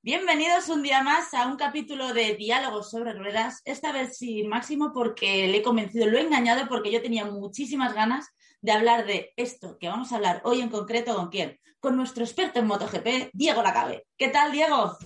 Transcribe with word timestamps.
Bienvenidos 0.00 0.68
un 0.68 0.84
día 0.84 1.02
más 1.02 1.34
a 1.34 1.48
un 1.48 1.56
capítulo 1.56 2.14
de 2.14 2.36
Diálogos 2.36 2.88
sobre 2.88 3.14
Ruedas, 3.14 3.62
esta 3.64 3.90
vez 3.90 4.16
sin 4.16 4.48
Máximo 4.48 4.92
porque 4.94 5.48
le 5.48 5.58
he 5.58 5.62
convencido, 5.62 6.06
lo 6.06 6.16
he 6.18 6.20
engañado 6.20 6.68
porque 6.68 6.92
yo 6.92 7.02
tenía 7.02 7.24
muchísimas 7.24 7.94
ganas 7.94 8.28
de 8.60 8.70
hablar 8.70 9.06
de 9.06 9.32
esto 9.34 9.76
que 9.76 9.88
vamos 9.88 10.12
a 10.12 10.16
hablar 10.16 10.40
hoy 10.44 10.60
en 10.60 10.68
concreto 10.68 11.16
con 11.16 11.30
quién, 11.30 11.58
con 11.80 11.96
nuestro 11.96 12.22
experto 12.22 12.60
en 12.60 12.68
MotoGP, 12.68 13.30
Diego 13.32 13.60
Lacabe. 13.60 14.06
¿Qué 14.16 14.28
tal, 14.28 14.52
Diego? 14.52 14.96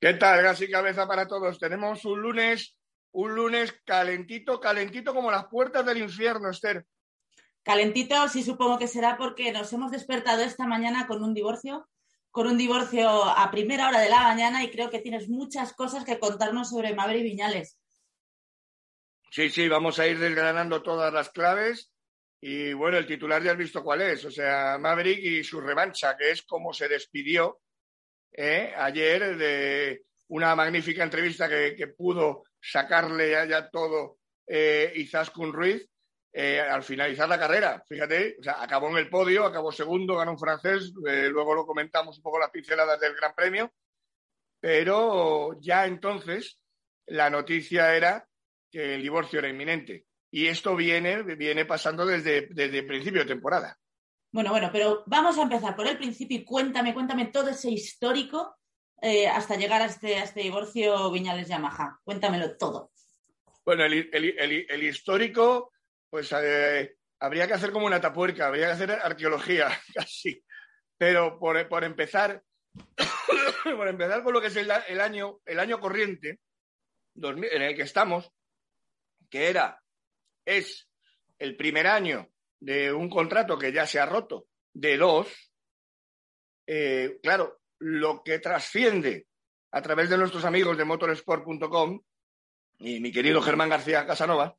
¿Qué 0.00 0.14
tal, 0.14 0.42
gas 0.42 0.60
y 0.60 0.70
cabeza 0.70 1.08
para 1.08 1.26
todos? 1.26 1.58
Tenemos 1.58 2.04
un 2.04 2.22
lunes, 2.22 2.78
un 3.10 3.34
lunes 3.34 3.74
calentito, 3.84 4.60
calentito 4.60 5.12
como 5.12 5.32
las 5.32 5.46
puertas 5.46 5.84
del 5.84 5.98
infierno, 5.98 6.50
Esther. 6.50 6.86
Calentito, 7.64 8.28
sí 8.28 8.44
supongo 8.44 8.78
que 8.78 8.86
será 8.86 9.16
porque 9.16 9.50
nos 9.50 9.72
hemos 9.72 9.90
despertado 9.90 10.42
esta 10.42 10.68
mañana 10.68 11.08
con 11.08 11.24
un 11.24 11.34
divorcio 11.34 11.88
con 12.38 12.46
un 12.46 12.56
divorcio 12.56 13.24
a 13.24 13.50
primera 13.50 13.88
hora 13.88 13.98
de 13.98 14.10
la 14.10 14.22
mañana 14.22 14.62
y 14.62 14.70
creo 14.70 14.90
que 14.90 15.00
tienes 15.00 15.28
muchas 15.28 15.72
cosas 15.72 16.04
que 16.04 16.20
contarnos 16.20 16.70
sobre 16.70 16.94
Maverick 16.94 17.24
Viñales. 17.24 17.76
Sí, 19.32 19.50
sí, 19.50 19.66
vamos 19.66 19.98
a 19.98 20.06
ir 20.06 20.20
desgranando 20.20 20.80
todas 20.80 21.12
las 21.12 21.30
claves 21.30 21.92
y 22.40 22.72
bueno, 22.74 22.96
el 22.96 23.08
titular 23.08 23.42
ya 23.42 23.50
has 23.50 23.58
visto 23.58 23.82
cuál 23.82 24.02
es, 24.02 24.24
o 24.24 24.30
sea, 24.30 24.78
Maverick 24.78 25.18
y 25.18 25.42
su 25.42 25.60
revancha, 25.60 26.16
que 26.16 26.30
es 26.30 26.44
como 26.44 26.72
se 26.72 26.86
despidió 26.86 27.58
¿eh? 28.30 28.72
ayer 28.76 29.36
de 29.36 30.04
una 30.28 30.54
magnífica 30.54 31.02
entrevista 31.02 31.48
que, 31.48 31.88
pudo 31.88 32.44
sacarle 32.60 33.32
ya, 33.48 33.68
todo 33.68 34.18
eh, 34.46 34.92
Izaskun 34.94 35.52
Ruiz 35.52 35.88
eh, 36.40 36.60
al 36.60 36.84
finalizar 36.84 37.28
la 37.28 37.36
carrera. 37.36 37.82
Fíjate, 37.88 38.36
o 38.38 38.42
sea, 38.44 38.62
acabó 38.62 38.88
en 38.90 38.98
el 38.98 39.10
podio, 39.10 39.44
acabó 39.44 39.72
segundo, 39.72 40.14
ganó 40.14 40.30
un 40.30 40.38
francés, 40.38 40.92
eh, 41.04 41.28
luego 41.30 41.52
lo 41.52 41.66
comentamos 41.66 42.16
un 42.16 42.22
poco 42.22 42.38
las 42.38 42.50
pinceladas 42.50 43.00
del 43.00 43.16
Gran 43.16 43.34
Premio, 43.34 43.72
pero 44.60 45.58
ya 45.60 45.84
entonces 45.86 46.60
la 47.06 47.28
noticia 47.28 47.92
era 47.96 48.24
que 48.70 48.94
el 48.94 49.02
divorcio 49.02 49.40
era 49.40 49.48
inminente. 49.48 50.04
Y 50.30 50.46
esto 50.46 50.76
viene, 50.76 51.24
viene 51.24 51.64
pasando 51.64 52.06
desde, 52.06 52.46
desde 52.50 52.78
el 52.78 52.86
principio 52.86 53.22
de 53.22 53.34
temporada. 53.34 53.76
Bueno, 54.30 54.50
bueno, 54.50 54.70
pero 54.70 55.02
vamos 55.06 55.38
a 55.38 55.42
empezar 55.42 55.74
por 55.74 55.88
el 55.88 55.98
principio 55.98 56.38
y 56.38 56.44
cuéntame, 56.44 56.94
cuéntame 56.94 57.26
todo 57.32 57.50
ese 57.50 57.70
histórico 57.70 58.58
eh, 59.02 59.26
hasta 59.26 59.56
llegar 59.56 59.82
a 59.82 59.86
este, 59.86 60.14
a 60.14 60.22
este 60.22 60.42
divorcio 60.42 61.10
Viñales-Yamaha. 61.10 61.98
Cuéntamelo 62.04 62.56
todo. 62.56 62.92
Bueno, 63.64 63.84
el, 63.86 64.08
el 64.12 64.82
histórico 64.84 65.72
pues 66.10 66.32
eh, 66.32 66.96
habría 67.20 67.46
que 67.46 67.54
hacer 67.54 67.72
como 67.72 67.86
una 67.86 68.00
tapuerca, 68.00 68.46
habría 68.46 68.66
que 68.66 68.72
hacer 68.72 68.90
arqueología, 68.92 69.68
casi. 69.94 70.42
Pero 70.96 71.38
por, 71.38 71.56
empezar, 71.84 72.42
por 73.64 73.88
empezar 73.88 74.22
con 74.22 74.32
lo 74.32 74.40
que 74.40 74.48
es 74.48 74.56
el, 74.56 74.70
año, 75.00 75.40
el 75.44 75.60
año 75.60 75.80
corriente 75.80 76.40
en 77.14 77.62
el 77.62 77.76
que 77.76 77.82
estamos, 77.82 78.30
que 79.30 79.48
era, 79.48 79.82
es 80.44 80.88
el 81.38 81.56
primer 81.56 81.86
año 81.86 82.28
de 82.60 82.92
un 82.92 83.08
contrato 83.08 83.58
que 83.58 83.72
ya 83.72 83.86
se 83.86 84.00
ha 84.00 84.06
roto 84.06 84.46
de 84.72 84.96
dos, 84.96 85.28
eh, 86.66 87.18
claro, 87.22 87.60
lo 87.78 88.22
que 88.22 88.38
trasciende 88.38 89.26
a 89.70 89.82
través 89.82 90.10
de 90.10 90.18
nuestros 90.18 90.44
amigos 90.44 90.76
de 90.76 90.84
motorsport.com 90.84 92.00
y 92.78 93.00
mi 93.00 93.12
querido 93.12 93.42
Germán 93.42 93.68
García 93.68 94.06
Casanova, 94.06 94.56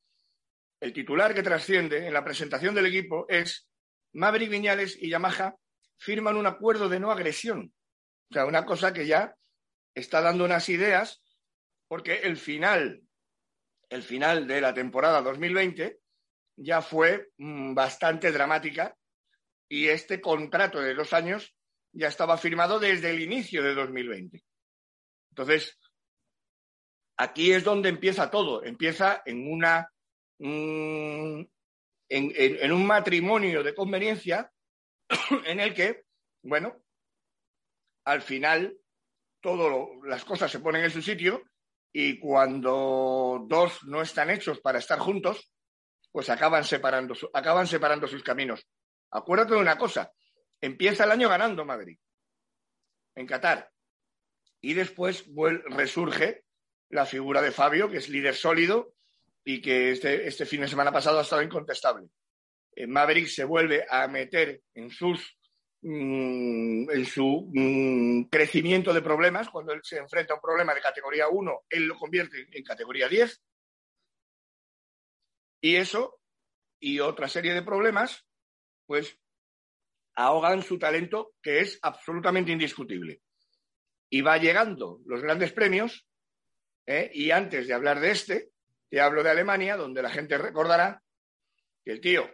el 0.80 0.94
titular 0.94 1.34
que 1.34 1.44
trasciende 1.44 2.08
en 2.08 2.14
la 2.14 2.24
presentación 2.24 2.74
del 2.74 2.86
equipo 2.86 3.26
es 3.28 3.68
Maverick 4.14 4.50
Viñales 4.50 4.98
y 5.02 5.10
Yamaha 5.10 5.56
firman 5.98 6.38
un 6.38 6.48
acuerdo 6.48 6.88
de 6.88 7.00
no 7.00 7.12
agresión. 7.12 7.74
O 8.30 8.34
sea, 8.34 8.46
una 8.46 8.66
cosa 8.66 8.94
que 8.94 9.06
ya 9.06 9.36
está 9.94 10.22
dando 10.22 10.46
unas 10.46 10.70
ideas 10.70 11.22
porque 11.88 12.20
el 12.20 12.38
final, 12.38 13.02
el 13.90 14.04
final 14.04 14.48
de 14.48 14.62
la 14.62 14.74
temporada 14.74 15.22
2020 15.22 16.00
ya 16.56 16.82
fue 16.82 17.30
mm, 17.38 17.74
bastante 17.74 18.32
dramática 18.32 18.96
y 19.68 19.88
este 19.88 20.22
contrato 20.22 20.80
de 20.80 20.94
dos 20.94 21.14
años 21.14 21.56
ya 21.92 22.08
estaba 22.08 22.38
firmado 22.38 22.80
desde 22.80 23.12
el 23.12 23.22
inicio 23.22 23.64
de 23.64 23.74
2020. 23.74 24.44
Entonces, 25.32 25.78
aquí 27.18 27.52
es 27.52 27.64
donde 27.64 27.90
empieza 27.90 28.30
todo. 28.30 28.64
Empieza 28.64 29.22
en 29.26 29.52
una 29.52 29.90
Mm, 30.40 31.44
en, 32.10 32.72
un 32.72 32.88
matrimonio 32.88 33.62
de 33.62 33.76
conveniencia 33.76 34.52
en 35.46 35.60
el 35.60 35.74
que, 35.74 36.06
bueno, 36.42 36.82
al 38.06 38.22
final 38.22 38.78
todas 39.42 39.90
las 40.04 40.24
cosas 40.26 40.50
se 40.52 40.60
ponen 40.60 40.84
en 40.84 40.92
su 40.92 41.02
sitio 41.02 41.44
y 41.92 42.20
cuando 42.20 43.46
dos 43.48 43.84
no 43.84 44.02
están 44.02 44.30
hechos 44.30 44.60
para 44.60 44.80
estar 44.80 45.00
juntos, 45.00 45.52
pues 46.12 46.30
acaban 46.30 46.64
separando, 46.64 47.16
acaban 47.34 47.68
separando 47.68 48.08
sus 48.08 48.24
caminos. 48.24 48.68
Acuérdate 49.12 49.54
de 49.54 49.60
una 49.60 49.78
cosa, 49.78 50.12
empieza 50.62 51.04
el 51.04 51.12
año 51.12 51.30
ganando 51.30 51.66
Madrid, 51.66 51.98
en 53.16 53.28
Qatar, 53.28 53.72
y 54.62 54.74
después 54.74 55.26
resurge 55.66 56.44
la 56.90 57.06
figura 57.06 57.42
de 57.42 57.52
Fabio, 57.52 57.90
que 57.90 57.98
es 57.98 58.10
líder 58.10 58.36
sólido, 58.36 58.94
y 59.52 59.62
que 59.62 59.90
este, 59.90 60.28
este 60.28 60.46
fin 60.46 60.62
de 60.62 60.68
semana 60.68 60.92
pasado 60.92 61.18
ha 61.18 61.24
estado 61.24 61.42
incontestable. 61.42 62.08
Eh, 62.76 62.86
Maverick 62.86 63.28
se 63.28 63.44
vuelve 63.44 63.84
a 63.90 64.08
meter 64.08 64.62
en 64.76 64.92
sus 64.92 65.40
mm, 65.82 66.88
en 66.92 67.06
su 67.06 67.50
mm, 67.52 68.30
crecimiento 68.30 68.94
de 68.94 69.02
problemas, 69.02 69.50
cuando 69.50 69.74
él 69.74 69.80
se 69.82 69.98
enfrenta 69.98 70.34
a 70.34 70.36
un 70.36 70.42
problema 70.42 70.76
de 70.76 70.82
categoría 70.82 71.30
1, 71.30 71.64
él 71.68 71.86
lo 71.86 71.98
convierte 71.98 72.48
en 72.52 72.64
categoría 72.64 73.10
10. 73.10 73.42
Y 75.62 75.78
eso 75.78 76.22
y 76.80 77.00
otra 77.00 77.28
serie 77.28 77.56
de 77.56 77.64
problemas, 77.64 78.28
pues 78.86 79.18
ahogan 80.14 80.62
su 80.62 80.78
talento, 80.78 81.34
que 81.42 81.62
es 81.62 81.80
absolutamente 81.82 82.52
indiscutible. 82.52 83.24
Y 84.12 84.22
va 84.22 84.38
llegando 84.38 85.02
los 85.08 85.24
grandes 85.24 85.52
premios, 85.54 86.08
¿eh? 86.86 87.10
y 87.12 87.32
antes 87.32 87.68
de 87.68 87.74
hablar 87.74 88.00
de 88.00 88.12
este, 88.12 88.52
te 88.90 89.00
hablo 89.00 89.24
de 89.24 89.30
Alemania, 89.30 89.78
donde 89.78 90.02
la 90.02 90.10
gente 90.10 90.38
recordará 90.38 91.02
que 91.84 91.92
el 91.92 92.02
tío 92.02 92.30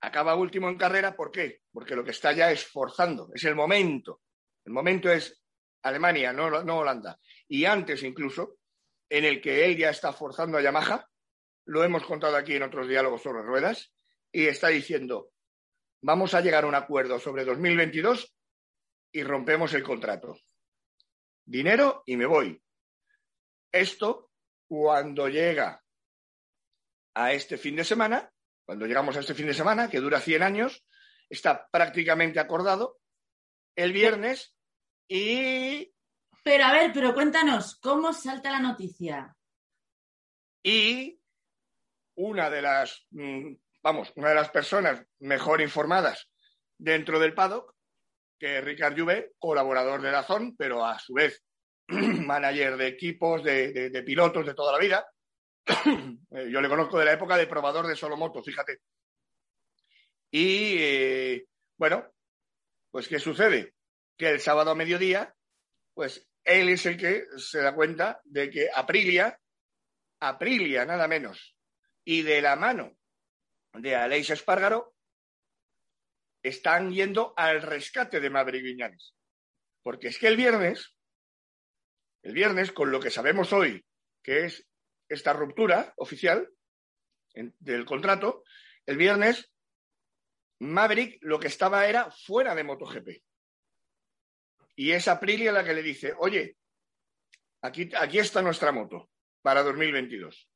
acaba 0.00 0.34
último 0.34 0.68
en 0.68 0.78
carrera. 0.78 1.14
¿Por 1.14 1.30
qué? 1.30 1.60
Porque 1.72 1.94
lo 1.94 2.04
que 2.04 2.12
está 2.12 2.32
ya 2.32 2.50
es 2.50 2.66
forzando, 2.66 3.30
es 3.34 3.44
el 3.44 3.54
momento. 3.54 4.22
El 4.64 4.72
momento 4.72 5.10
es 5.10 5.42
Alemania, 5.82 6.32
no, 6.32 6.62
no 6.62 6.78
Holanda. 6.78 7.18
Y 7.48 7.64
antes 7.64 8.02
incluso, 8.02 8.56
en 9.08 9.24
el 9.24 9.40
que 9.40 9.64
él 9.66 9.76
ya 9.76 9.90
está 9.90 10.12
forzando 10.12 10.58
a 10.58 10.62
Yamaha, 10.62 11.06
lo 11.66 11.84
hemos 11.84 12.04
contado 12.04 12.36
aquí 12.36 12.54
en 12.54 12.62
otros 12.62 12.88
diálogos 12.88 13.22
sobre 13.22 13.42
ruedas, 13.42 13.92
y 14.32 14.46
está 14.46 14.68
diciendo, 14.68 15.32
vamos 16.02 16.34
a 16.34 16.40
llegar 16.40 16.64
a 16.64 16.66
un 16.66 16.74
acuerdo 16.74 17.18
sobre 17.18 17.44
2022 17.44 18.34
y 19.12 19.22
rompemos 19.22 19.74
el 19.74 19.82
contrato. 19.82 20.38
Dinero 21.44 22.02
y 22.06 22.16
me 22.16 22.26
voy. 22.26 22.62
Esto 23.72 24.29
cuando 24.70 25.28
llega 25.28 25.82
a 27.16 27.32
este 27.32 27.58
fin 27.58 27.74
de 27.74 27.82
semana, 27.82 28.30
cuando 28.64 28.86
llegamos 28.86 29.16
a 29.16 29.20
este 29.20 29.34
fin 29.34 29.48
de 29.48 29.54
semana, 29.54 29.90
que 29.90 29.98
dura 29.98 30.20
100 30.20 30.44
años, 30.44 30.86
está 31.28 31.68
prácticamente 31.72 32.38
acordado 32.38 33.00
el 33.74 33.92
viernes 33.92 34.54
y... 35.08 35.92
Pero 36.44 36.64
a 36.64 36.72
ver, 36.72 36.92
pero 36.94 37.12
cuéntanos, 37.12 37.80
¿cómo 37.80 38.12
salta 38.12 38.52
la 38.52 38.60
noticia? 38.60 39.36
Y 40.62 41.20
una 42.14 42.48
de 42.48 42.62
las, 42.62 43.08
mm, 43.10 43.52
vamos, 43.82 44.12
una 44.14 44.28
de 44.28 44.34
las 44.36 44.50
personas 44.50 45.04
mejor 45.18 45.60
informadas 45.60 46.30
dentro 46.78 47.18
del 47.18 47.34
paddock, 47.34 47.74
que 48.38 48.58
es 48.58 48.64
Ricard 48.64 48.96
Juve, 48.96 49.32
colaborador 49.40 50.00
de 50.00 50.12
Dazón, 50.12 50.54
pero 50.56 50.86
a 50.86 50.96
su 51.00 51.14
vez 51.14 51.42
manager 52.26 52.76
de 52.76 52.86
equipos, 52.86 53.42
de, 53.42 54.02
pilotos 54.04 54.46
de 54.46 54.54
toda 54.54 54.72
la 54.72 54.78
vida. 54.78 55.06
Eh, 56.32 56.48
yo 56.48 56.60
le 56.60 56.68
conozco 56.68 56.96
de 56.96 57.04
la 57.04 57.12
época 57.14 57.36
de 57.36 57.48
probador 57.48 57.88
de 57.88 57.96
solo 57.96 58.16
moto, 58.16 58.40
fíjate. 58.40 58.82
Y 60.30 60.76
eh, 60.78 61.44
bueno, 61.76 62.12
pues 62.88 63.08
¿qué 63.08 63.18
sucede? 63.18 63.74
Que 64.16 64.30
el 64.30 64.40
sábado 64.40 64.70
a 64.70 64.76
mediodía, 64.76 65.34
pues 65.92 66.28
él 66.44 66.68
es 66.68 66.86
el 66.86 66.96
que 66.96 67.24
se 67.36 67.60
da 67.60 67.74
cuenta 67.74 68.20
de 68.22 68.48
que 68.48 68.68
Aprilia, 68.72 69.40
Aprilia 70.20 70.84
nada 70.84 71.08
menos, 71.08 71.56
y 72.04 72.22
de 72.22 72.40
la 72.40 72.54
mano 72.54 72.96
de 73.72 73.96
Aleix 73.96 74.30
Espargaro, 74.30 74.94
están 76.44 76.92
yendo 76.92 77.34
al 77.36 77.60
rescate 77.60 78.20
de 78.20 78.28
Viñales. 78.28 79.14
Porque 79.82 80.08
es 80.08 80.18
que 80.18 80.28
el 80.28 80.36
viernes 80.36 80.94
el 82.22 82.32
viernes, 82.32 82.72
con 82.72 82.90
lo 82.90 83.00
que 83.00 83.10
sabemos 83.10 83.52
hoy, 83.52 83.84
que 84.22 84.44
es 84.44 84.66
esta 85.08 85.32
ruptura 85.32 85.92
oficial 85.96 86.48
del 87.34 87.84
contrato, 87.84 88.44
el 88.86 88.96
viernes 88.96 89.50
Maverick 90.60 91.18
lo 91.22 91.40
que 91.40 91.48
estaba 91.48 91.86
era 91.86 92.10
fuera 92.10 92.54
de 92.54 92.64
MotoGP. 92.64 93.08
y 94.76 94.92
es 94.92 95.08
Aprilia 95.08 95.52
la 95.52 95.64
que 95.64 95.74
le 95.74 95.82
dice, 95.82 96.14
oye, 96.18 96.56
aquí, 97.62 97.90
aquí 97.96 98.18
está 98.18 98.42
nuestra 98.42 98.72
moto 98.72 99.10
para 99.42 99.62
2022. 99.62 100.48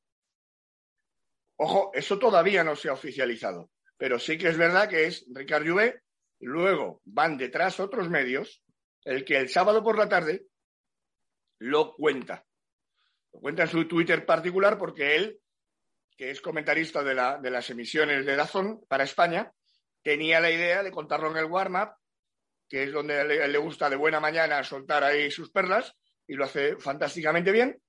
Ojo, 1.57 1.91
eso 1.95 2.19
todavía 2.19 2.65
no 2.65 2.77
se 2.77 2.89
ha 2.89 2.93
oficializado, 2.93 3.71
pero 3.97 4.19
sí 4.19 4.37
que 4.37 4.49
es 4.49 4.59
verdad 4.59 4.89
que 4.89 5.07
es 5.07 5.25
Ricard 5.33 5.67
Juve, 5.67 6.03
luego 6.41 7.01
van 7.05 7.39
detrás 7.39 7.81
otros 7.81 8.11
medios, 8.11 8.63
el 9.05 9.25
que 9.25 9.37
el 9.37 9.49
sábado 9.49 9.83
por 9.83 9.99
la 9.99 10.09
tarde 10.09 10.47
lo 11.59 11.95
cuenta. 11.95 12.45
Lo 13.33 13.41
cuenta 13.41 13.63
en 13.63 13.69
su 13.69 13.87
Twitter 13.87 14.25
particular 14.25 14.79
porque 14.79 15.17
él, 15.17 15.41
que 16.17 16.31
es 16.31 16.41
comentarista 16.41 17.03
de, 17.03 17.15
las 17.15 17.71
emisiones 17.71 18.25
de 18.25 18.37
Dazón 18.37 18.85
para 18.89 19.05
España, 19.05 19.53
tenía 20.03 20.41
la 20.41 20.51
idea 20.51 20.83
de 20.83 20.91
contarlo 20.91 21.31
en 21.31 21.39
el 21.39 21.47
warm-up, 21.47 21.95
que 22.69 22.85
es 22.85 22.93
donde 22.93 23.25
le, 23.25 23.49
le 23.49 23.59
gusta 23.59 23.91
de 23.91 23.97
buena 23.97 24.21
mañana 24.21 24.63
soltar 24.63 25.03
ahí 25.05 25.31
sus 25.31 25.51
perlas, 25.51 25.95
y 26.27 26.35
lo 26.35 26.45
hace 26.45 26.77
fantásticamente 26.77 27.53
bien, 27.53 27.81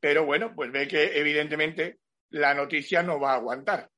pero 0.00 0.24
bueno, 0.24 0.52
pues 0.54 0.70
ve 0.70 0.86
que 0.88 1.18
evidentemente 1.18 1.98
la 2.30 2.54
noticia 2.54 3.02
no 3.02 3.20
va 3.20 3.32
a 3.32 3.36
aguantar. 3.36 3.90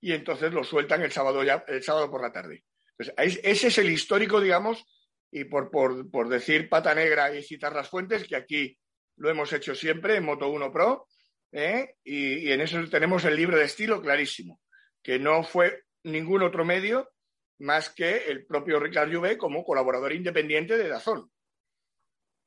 Y 0.00 0.12
entonces 0.12 0.52
lo 0.52 0.64
sueltan 0.64 1.02
el 1.02 1.12
sábado, 1.12 1.44
ya, 1.44 1.64
el 1.68 1.82
sábado 1.82 2.10
por 2.10 2.22
la 2.22 2.32
tarde. 2.32 2.64
ese 2.98 3.66
es 3.68 3.78
el 3.78 3.90
histórico, 3.90 4.40
digamos, 4.40 4.84
y 5.30 5.44
por, 5.44 5.70
por, 5.70 6.28
decir 6.28 6.68
pata 6.68 6.94
negra 6.94 7.34
y 7.34 7.42
citar 7.42 7.74
las 7.74 7.88
fuentes, 7.88 8.26
que 8.26 8.36
aquí 8.36 8.78
lo 9.16 9.30
hemos 9.30 9.52
hecho 9.52 9.74
siempre 9.74 10.16
en 10.16 10.24
Moto 10.24 10.48
1 10.48 10.72
Pro, 10.72 11.06
¿eh? 11.52 11.96
y, 12.02 12.50
en 12.50 12.60
eso 12.60 12.78
tenemos 12.88 13.24
el 13.24 13.36
libro 13.36 13.56
de 13.56 13.64
estilo 13.64 14.00
clarísimo, 14.02 14.60
que 15.02 15.18
no 15.18 15.44
fue 15.44 15.84
ningún 16.04 16.42
otro 16.42 16.64
medio 16.64 17.10
más 17.58 17.90
que 17.90 18.24
el 18.28 18.46
propio 18.46 18.80
Ricardo 18.80 19.18
Juve 19.18 19.36
como 19.36 19.64
colaborador 19.64 20.12
independiente 20.12 20.76
de 20.76 20.88
Dazón. 20.88 21.30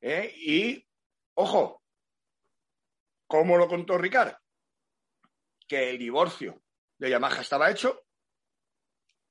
¿eh? 0.00 0.34
Y, 0.36 0.86
ojo, 1.34 1.82
¿cómo 3.26 3.56
lo 3.56 3.68
contó 3.68 3.96
Ricardo? 3.96 4.36
Que 5.66 5.90
el 5.90 5.98
divorcio 5.98 6.62
de 6.98 7.10
Yamaha 7.10 7.40
estaba 7.40 7.70
hecho, 7.70 8.04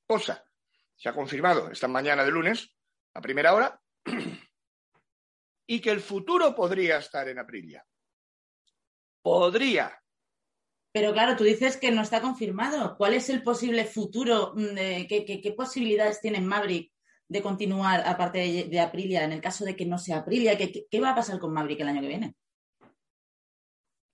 cosa, 0.08 0.44
se 0.96 1.10
ha 1.10 1.14
confirmado 1.14 1.70
esta 1.70 1.88
mañana 1.88 2.24
de 2.24 2.32
lunes, 2.32 2.74
a 3.14 3.22
primera 3.22 3.54
hora, 3.54 3.80
y 5.68 5.80
que 5.80 5.92
el 5.92 6.02
futuro 6.02 6.56
podría 6.56 6.98
estar 6.98 7.28
en 7.30 7.40
Aprilia. 7.40 7.86
Podría. 9.22 9.98
Pero 10.92 11.14
claro, 11.14 11.36
tú 11.36 11.44
dices 11.44 11.78
que 11.78 11.92
no 11.92 12.02
está 12.02 12.22
confirmado. 12.22 12.96
¿Cuál 12.98 13.16
es 13.16 13.30
el 13.30 13.42
posible 13.42 13.86
futuro? 13.86 14.54
Mm, 14.56 15.08
¿Qué, 15.08 15.54
posibilidades 15.58 16.22
tiene 16.22 16.42
Maverick 16.42 16.92
de 17.28 17.42
continuar 17.42 18.04
aparte 18.06 18.68
de, 18.70 18.80
Aprilia 18.80 19.24
en 19.24 19.32
el 19.32 19.42
caso 19.42 19.66
de 19.66 19.76
que 19.76 19.86
no 19.86 19.98
sea 19.98 20.18
Aprilia? 20.18 20.58
¿Qué, 20.58 20.86
¿Qué, 20.90 21.00
va 21.00 21.12
a 21.12 21.16
pasar 21.16 21.40
con 21.40 21.54
Maverick 21.54 21.80
el 21.80 21.88
año 21.88 22.02
que 22.02 22.08
viene? 22.08 22.36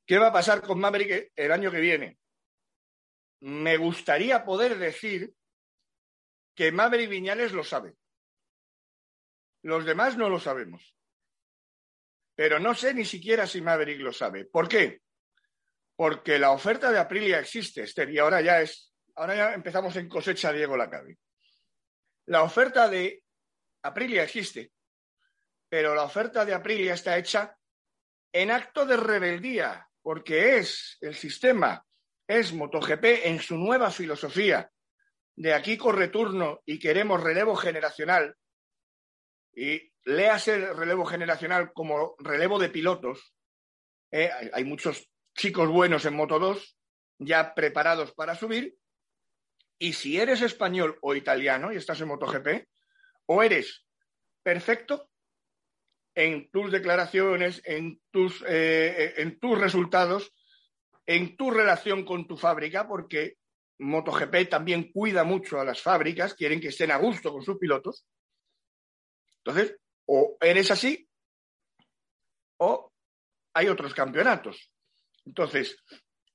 ¿Qué 0.05 0.17
va 0.17 0.27
a 0.27 0.33
pasar 0.33 0.61
con 0.61 0.79
Maverick 0.79 1.31
el 1.35 1.51
año 1.51 1.69
que 1.69 1.81
viene? 1.81 2.17
Me 3.41 3.77
gustaría 3.77 4.45
poder 4.45 4.77
decir 4.77 5.33
que 6.55 6.71
Maverick 6.71 7.09
Viñales 7.09 7.51
lo 7.51 7.63
sabe. 7.63 7.95
Los 9.63 9.85
demás 9.85 10.17
no 10.17 10.29
lo 10.29 10.39
sabemos. 10.39 10.95
Pero 12.35 12.59
no 12.59 12.73
sé 12.73 12.93
ni 12.93 13.05
siquiera 13.05 13.45
si 13.45 13.61
Maverick 13.61 13.99
lo 13.99 14.13
sabe. 14.13 14.45
¿Por 14.45 14.67
qué? 14.67 15.01
Porque 15.95 16.39
la 16.39 16.51
oferta 16.51 16.91
de 16.91 16.99
Aprilia 16.99 17.39
existe, 17.39 17.83
Esther, 17.83 18.09
y 18.09 18.19
ahora 18.19 18.41
ya 18.41 18.61
es, 18.61 18.93
ahora 19.15 19.35
ya 19.35 19.53
empezamos 19.53 19.95
en 19.97 20.07
cosecha 20.07 20.53
Diego 20.53 20.77
Lacabe. 20.77 21.17
La 22.27 22.43
oferta 22.43 22.87
de 22.87 23.23
Aprilia 23.83 24.23
existe, 24.23 24.71
pero 25.67 25.93
la 25.93 26.03
oferta 26.03 26.45
de 26.45 26.53
Aprilia 26.53 26.93
está 26.93 27.17
hecha 27.17 27.57
en 28.31 28.51
acto 28.51 28.85
de 28.85 28.95
rebeldía, 28.95 29.89
porque 30.01 30.57
es 30.57 30.97
el 31.01 31.15
sistema, 31.15 31.83
es 32.27 32.53
MotoGP 32.53 33.25
en 33.25 33.39
su 33.39 33.57
nueva 33.57 33.91
filosofía 33.91 34.71
de 35.39 35.53
aquí 35.53 35.77
corre 35.77 36.09
turno 36.09 36.59
y 36.65 36.79
queremos 36.79 37.23
relevo 37.23 37.55
generacional, 37.55 38.35
y 39.53 39.91
léase 40.05 40.55
el 40.55 40.77
relevo 40.77 41.05
generacional 41.05 41.71
como 41.73 42.15
relevo 42.19 42.59
de 42.59 42.69
pilotos. 42.69 43.33
¿eh? 44.11 44.29
hay, 44.53 44.63
muchos 44.63 45.09
chicos 45.35 45.69
buenos 45.69 46.05
en 46.05 46.15
Moto 46.15 46.39
2 46.39 46.77
ya 47.19 47.53
preparados 47.53 48.13
para 48.13 48.35
subir. 48.35 48.77
Y 49.77 49.93
si 49.93 50.19
eres 50.19 50.41
español 50.41 50.97
o 51.01 51.15
italiano 51.15 51.71
y 51.71 51.77
estás 51.77 52.01
en 52.01 52.09
MotoGP, 52.09 52.67
o 53.27 53.43
eres 53.43 53.85
perfecto 54.43 55.09
en 56.15 56.49
tus 56.51 56.71
declaraciones, 56.71 57.61
en 57.65 58.01
tus, 58.11 58.43
eh, 58.47 59.13
en 59.17 59.39
tus 59.39 59.57
resultados, 59.57 60.33
en 61.05 61.37
tu 61.37 61.51
relación 61.51 62.03
con 62.03 62.27
tu 62.27 62.35
fábrica, 62.35 62.87
porque 62.87 63.37
MotoGP 63.79 64.49
también 64.49 64.91
cuida 64.91 65.23
mucho 65.23 65.59
a 65.59 65.65
las 65.65 65.81
fábricas, 65.81 66.33
quieren 66.33 66.59
que 66.59 66.69
estén 66.69 66.91
a 66.91 66.97
gusto 66.97 67.31
con 67.31 67.43
sus 67.43 67.57
pilotos. 67.57 68.05
Entonces, 69.49 69.79
o 70.05 70.37
eres 70.41 70.69
así 70.69 71.09
o 72.57 72.91
hay 73.53 73.67
otros 73.67 73.93
campeonatos. 73.93 74.71
Entonces, 75.25 75.77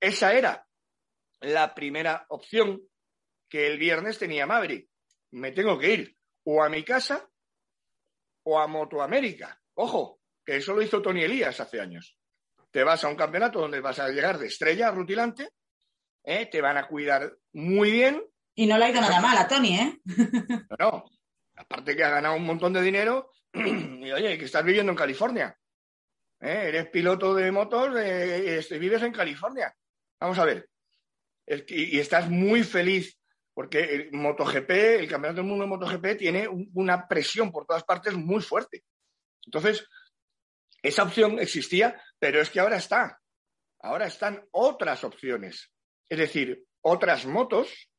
esa 0.00 0.32
era 0.32 0.66
la 1.40 1.74
primera 1.74 2.26
opción 2.28 2.82
que 3.48 3.66
el 3.66 3.78
viernes 3.78 4.18
tenía 4.18 4.46
Maverick. 4.46 4.88
Me 5.32 5.52
tengo 5.52 5.78
que 5.78 5.92
ir 5.92 6.16
o 6.44 6.62
a 6.62 6.68
mi 6.68 6.84
casa 6.84 7.28
o 8.44 8.58
a 8.58 8.66
Motoamérica. 8.66 9.60
Ojo, 9.74 10.20
que 10.44 10.56
eso 10.56 10.74
lo 10.74 10.82
hizo 10.82 11.02
Tony 11.02 11.22
Elías 11.22 11.60
hace 11.60 11.80
años. 11.80 12.18
Te 12.70 12.82
vas 12.82 13.04
a 13.04 13.08
un 13.08 13.16
campeonato 13.16 13.60
donde 13.60 13.80
vas 13.80 13.98
a 14.00 14.08
llegar 14.08 14.38
de 14.38 14.48
estrella 14.48 14.90
rutilante, 14.90 15.50
¿eh? 16.24 16.46
te 16.46 16.60
van 16.60 16.76
a 16.78 16.88
cuidar 16.88 17.36
muy 17.52 17.92
bien. 17.92 18.24
Y 18.56 18.66
no 18.66 18.76
le 18.76 18.86
ha 18.86 18.90
ido 18.90 19.00
nada 19.00 19.20
mal 19.20 19.38
a 19.38 19.46
Tony, 19.46 19.78
¿eh? 19.78 20.00
no, 20.78 21.04
aparte 21.56 21.96
que 21.96 22.04
ha 22.04 22.10
ganado 22.10 22.36
un 22.36 22.44
montón 22.44 22.72
de 22.72 22.82
dinero, 22.82 23.30
y 23.52 24.10
oye, 24.10 24.38
que 24.38 24.44
estás 24.44 24.64
viviendo 24.64 24.92
en 24.92 24.98
California. 24.98 25.56
¿eh? 26.40 26.64
Eres 26.68 26.88
piloto 26.88 27.34
de 27.34 27.50
motos 27.50 27.88
y 27.90 28.78
vives 28.78 29.02
en 29.02 29.12
California. 29.12 29.74
Vamos 30.20 30.38
a 30.38 30.44
ver. 30.44 30.68
y, 31.46 31.98
estás 31.98 32.28
muy 32.28 32.62
feliz 32.62 33.18
porque 33.52 33.80
el 33.80 34.12
MotoGP, 34.12 34.70
el 34.70 35.08
Campeonato 35.08 35.40
del 35.40 35.48
Mundo 35.48 35.64
de 35.64 35.70
MotoGP, 35.70 36.18
tiene 36.18 36.48
una 36.48 37.06
presión 37.06 37.52
por 37.52 37.66
todas 37.66 37.84
partes 37.84 38.14
muy 38.14 38.42
fuerte. 38.42 38.82
Entonces, 39.44 39.86
esa 40.82 41.04
opción 41.04 41.38
existía, 41.38 42.02
pero 42.18 42.40
es 42.40 42.50
que 42.50 42.60
ahora 42.60 42.76
está. 42.76 43.20
Ahora 43.80 44.06
están 44.06 44.44
otras 44.50 45.04
opciones. 45.04 45.70
Es 46.08 46.18
decir, 46.18 46.64
otras 46.80 47.26
motos 47.26 47.90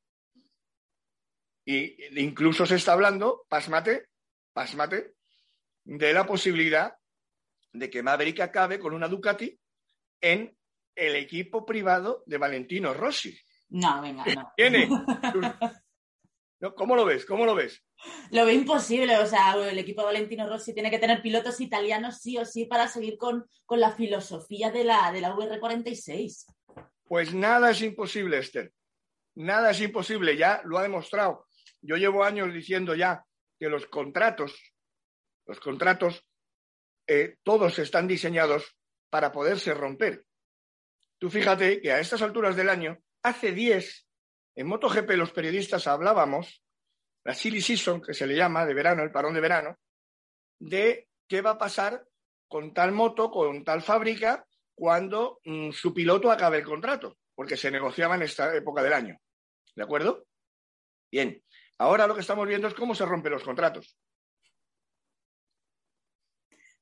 y 1.66 2.22
incluso 2.22 2.66
se 2.66 2.76
está 2.76 2.94
hablando, 2.94 3.46
pasmate, 3.50 4.10
pasmate, 4.54 5.16
de 5.84 6.14
la 6.14 6.26
posibilidad 6.26 6.96
de 7.74 7.90
que 7.90 8.04
Maverick 8.04 8.40
acabe 8.40 8.80
con 8.80 8.94
una 8.94 9.08
Ducati 9.08 9.60
en 10.22 10.56
el 10.96 11.16
equipo 11.16 11.66
privado 11.66 12.24
de 12.26 12.38
Valentino 12.38 12.94
Rossi. 12.94 13.38
No, 13.70 14.02
venga, 14.02 14.24
no. 14.26 14.52
Tiene. 14.58 14.88
¿Cómo 16.76 16.96
lo 16.96 17.06
ves? 17.06 17.26
¿Cómo 17.26 17.46
lo 17.46 17.54
ves? 17.54 17.84
Lo 18.32 18.46
veo 18.46 18.56
imposible. 18.56 19.18
O 19.18 19.26
sea, 19.26 19.54
el 19.56 19.78
equipo 19.78 20.02
de 20.02 20.08
Valentino 20.08 20.48
Rossi 20.48 20.74
tiene 20.74 20.90
que 20.90 21.00
tener 21.00 21.22
pilotos 21.22 21.60
italianos 21.60 22.20
sí 22.20 22.38
o 22.38 22.46
sí 22.46 22.66
para 22.66 22.88
seguir 22.88 23.18
con, 23.18 23.46
con 23.66 23.80
la 23.80 23.92
filosofía 23.92 24.72
de 24.72 24.84
la, 24.84 25.12
de 25.12 25.22
la 25.22 25.36
VR46. 25.36 26.46
Pues 27.04 27.34
nada 27.34 27.72
es 27.72 27.82
imposible, 27.82 28.40
Esther. 28.40 28.72
Nada 29.36 29.72
es 29.72 29.82
imposible. 29.82 30.38
Ya 30.38 30.62
lo 30.64 30.78
ha 30.78 30.84
demostrado. 30.84 31.46
Yo 31.86 31.98
llevo 31.98 32.24
años 32.24 32.54
diciendo 32.54 32.96
ya 32.96 33.24
que 33.60 33.70
los 33.70 33.86
contratos, 33.86 34.74
los 35.46 35.60
contratos, 35.60 36.26
eh, 37.08 37.38
todos 37.44 37.78
están 37.78 38.08
diseñados 38.08 38.76
para 39.10 39.32
poderse 39.32 39.74
romper. 39.74 40.26
Tú 41.20 41.30
fíjate 41.30 41.80
que 41.82 41.92
a 41.92 42.00
estas 42.00 42.22
alturas 42.22 42.56
del 42.56 42.70
año, 42.70 42.98
hace 43.24 43.52
10, 43.52 44.08
en 44.56 44.68
MotoGP 44.68 45.12
los 45.12 45.32
periodistas 45.32 45.88
hablábamos, 45.88 46.64
la 47.24 47.34
silly 47.34 47.62
season, 47.62 48.02
que 48.02 48.14
se 48.14 48.26
le 48.26 48.36
llama, 48.36 48.66
de 48.66 48.74
verano, 48.74 49.04
el 49.04 49.12
parón 49.12 49.34
de 49.34 49.42
verano, 49.42 49.78
de 50.60 51.08
qué 51.28 51.42
va 51.42 51.52
a 51.52 51.58
pasar 51.58 52.06
con 52.48 52.74
tal 52.74 52.92
moto, 52.92 53.30
con 53.30 53.64
tal 53.64 53.82
fábrica, 53.82 54.46
cuando 54.74 55.40
mm, 55.46 55.72
su 55.72 55.94
piloto 55.94 56.32
acabe 56.32 56.58
el 56.58 56.66
contrato, 56.66 57.18
porque 57.36 57.58
se 57.58 57.72
negociaba 57.72 58.16
en 58.16 58.24
esta 58.24 58.56
época 58.56 58.84
del 58.84 58.94
año. 58.94 59.18
¿De 59.76 59.84
acuerdo? 59.84 60.26
Bien, 61.12 61.42
Ahora 61.78 62.08
lo 62.08 62.16
que 62.16 62.22
estamos 62.22 62.48
viendo 62.48 62.68
es 62.68 62.74
cómo 62.74 62.96
se 62.96 63.06
rompen 63.06 63.34
los 63.34 63.44
contratos. 63.44 63.98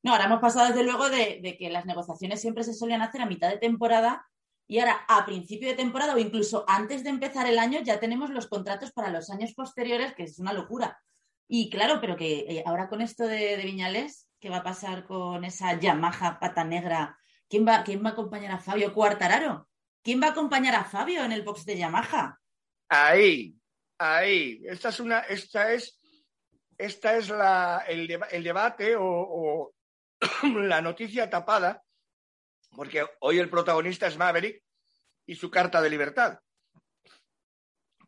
No, 0.04 0.12
ahora 0.12 0.26
hemos 0.26 0.42
pasado 0.42 0.68
desde 0.68 0.84
luego 0.84 1.10
de, 1.10 1.56
que 1.58 1.70
las 1.70 1.86
negociaciones 1.86 2.42
siempre 2.42 2.64
se 2.64 2.74
solían 2.74 3.02
hacer 3.02 3.22
a 3.22 3.26
mitad 3.26 3.50
de 3.50 3.58
temporada 3.58 4.28
y 4.68 4.80
ahora 4.80 5.06
a 5.08 5.26
principio 5.26 5.70
de 5.70 5.76
temporada 5.76 6.14
o 6.14 6.18
incluso 6.18 6.66
antes 6.68 7.04
de 7.04 7.10
empezar 7.10 7.48
el 7.48 7.58
año 7.58 7.80
ya 7.82 8.00
tenemos 8.00 8.30
los 8.30 8.48
contratos 8.48 8.92
para 8.92 9.10
los 9.10 9.30
años 9.30 9.54
posteriores, 9.54 10.14
que 10.14 10.24
es 10.24 10.40
una 10.40 10.54
locura. 10.54 11.02
Y 11.48 11.70
claro, 11.70 12.00
pero 12.02 12.18
que 12.18 12.40
eh, 12.40 12.64
ahora 12.66 12.90
con 12.90 13.02
esto 13.02 13.26
de, 13.26 13.56
Viñales, 13.58 14.28
¿qué 14.40 14.50
va 14.50 14.58
a 14.58 14.64
pasar 14.64 15.06
con 15.06 15.46
esa 15.46 15.80
Yamaha 15.80 16.40
pata 16.40 16.64
negra? 16.66 17.18
¿Quién 17.50 17.66
va, 17.66 17.84
¿Quién 17.84 18.04
va 18.04 18.10
a 18.10 18.14
acompañar 18.14 18.52
a 18.52 18.60
Fabio 18.60 18.94
Cuartararo? 18.94 19.68
¿Quién 20.02 20.22
va 20.22 20.28
a 20.28 20.32
acompañar 20.32 20.76
a 20.76 20.84
Fabio 20.84 21.24
en 21.24 21.32
el 21.32 21.44
box 21.44 21.66
de 21.66 21.78
Yamaha? 21.78 22.40
Ahí, 22.90 23.56
ahí. 23.98 24.62
Esta 24.66 24.90
es 24.90 25.00
una, 25.00 25.20
esta 25.22 25.72
es, 25.72 26.00
esta 26.78 27.18
es 27.18 27.30
la, 27.30 27.86
el, 27.88 28.08
debate 28.44 28.96
o, 28.98 29.74
la 30.56 30.82
noticia 30.82 31.30
tapada, 31.30 31.84
porque 32.72 33.06
hoy 33.22 33.40
el 33.40 33.50
protagonista 33.50 34.08
es 34.08 34.18
Maverick 34.18 34.64
y 35.26 35.36
su 35.36 35.50
carta 35.50 35.82
de 35.82 35.90
libertad. 35.90 36.40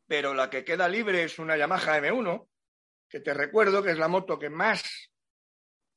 Pero 0.08 0.34
la 0.34 0.50
que 0.50 0.64
queda 0.64 0.88
libre 0.88 1.24
es 1.24 1.40
una 1.40 1.58
Yamaha 1.58 2.00
M1, 2.00 2.48
que 3.10 3.20
te 3.20 3.34
recuerdo 3.34 3.82
que 3.82 3.92
es 3.92 3.98
la 3.98 4.08
moto 4.08 4.38
que 4.38 4.50
más 4.50 5.10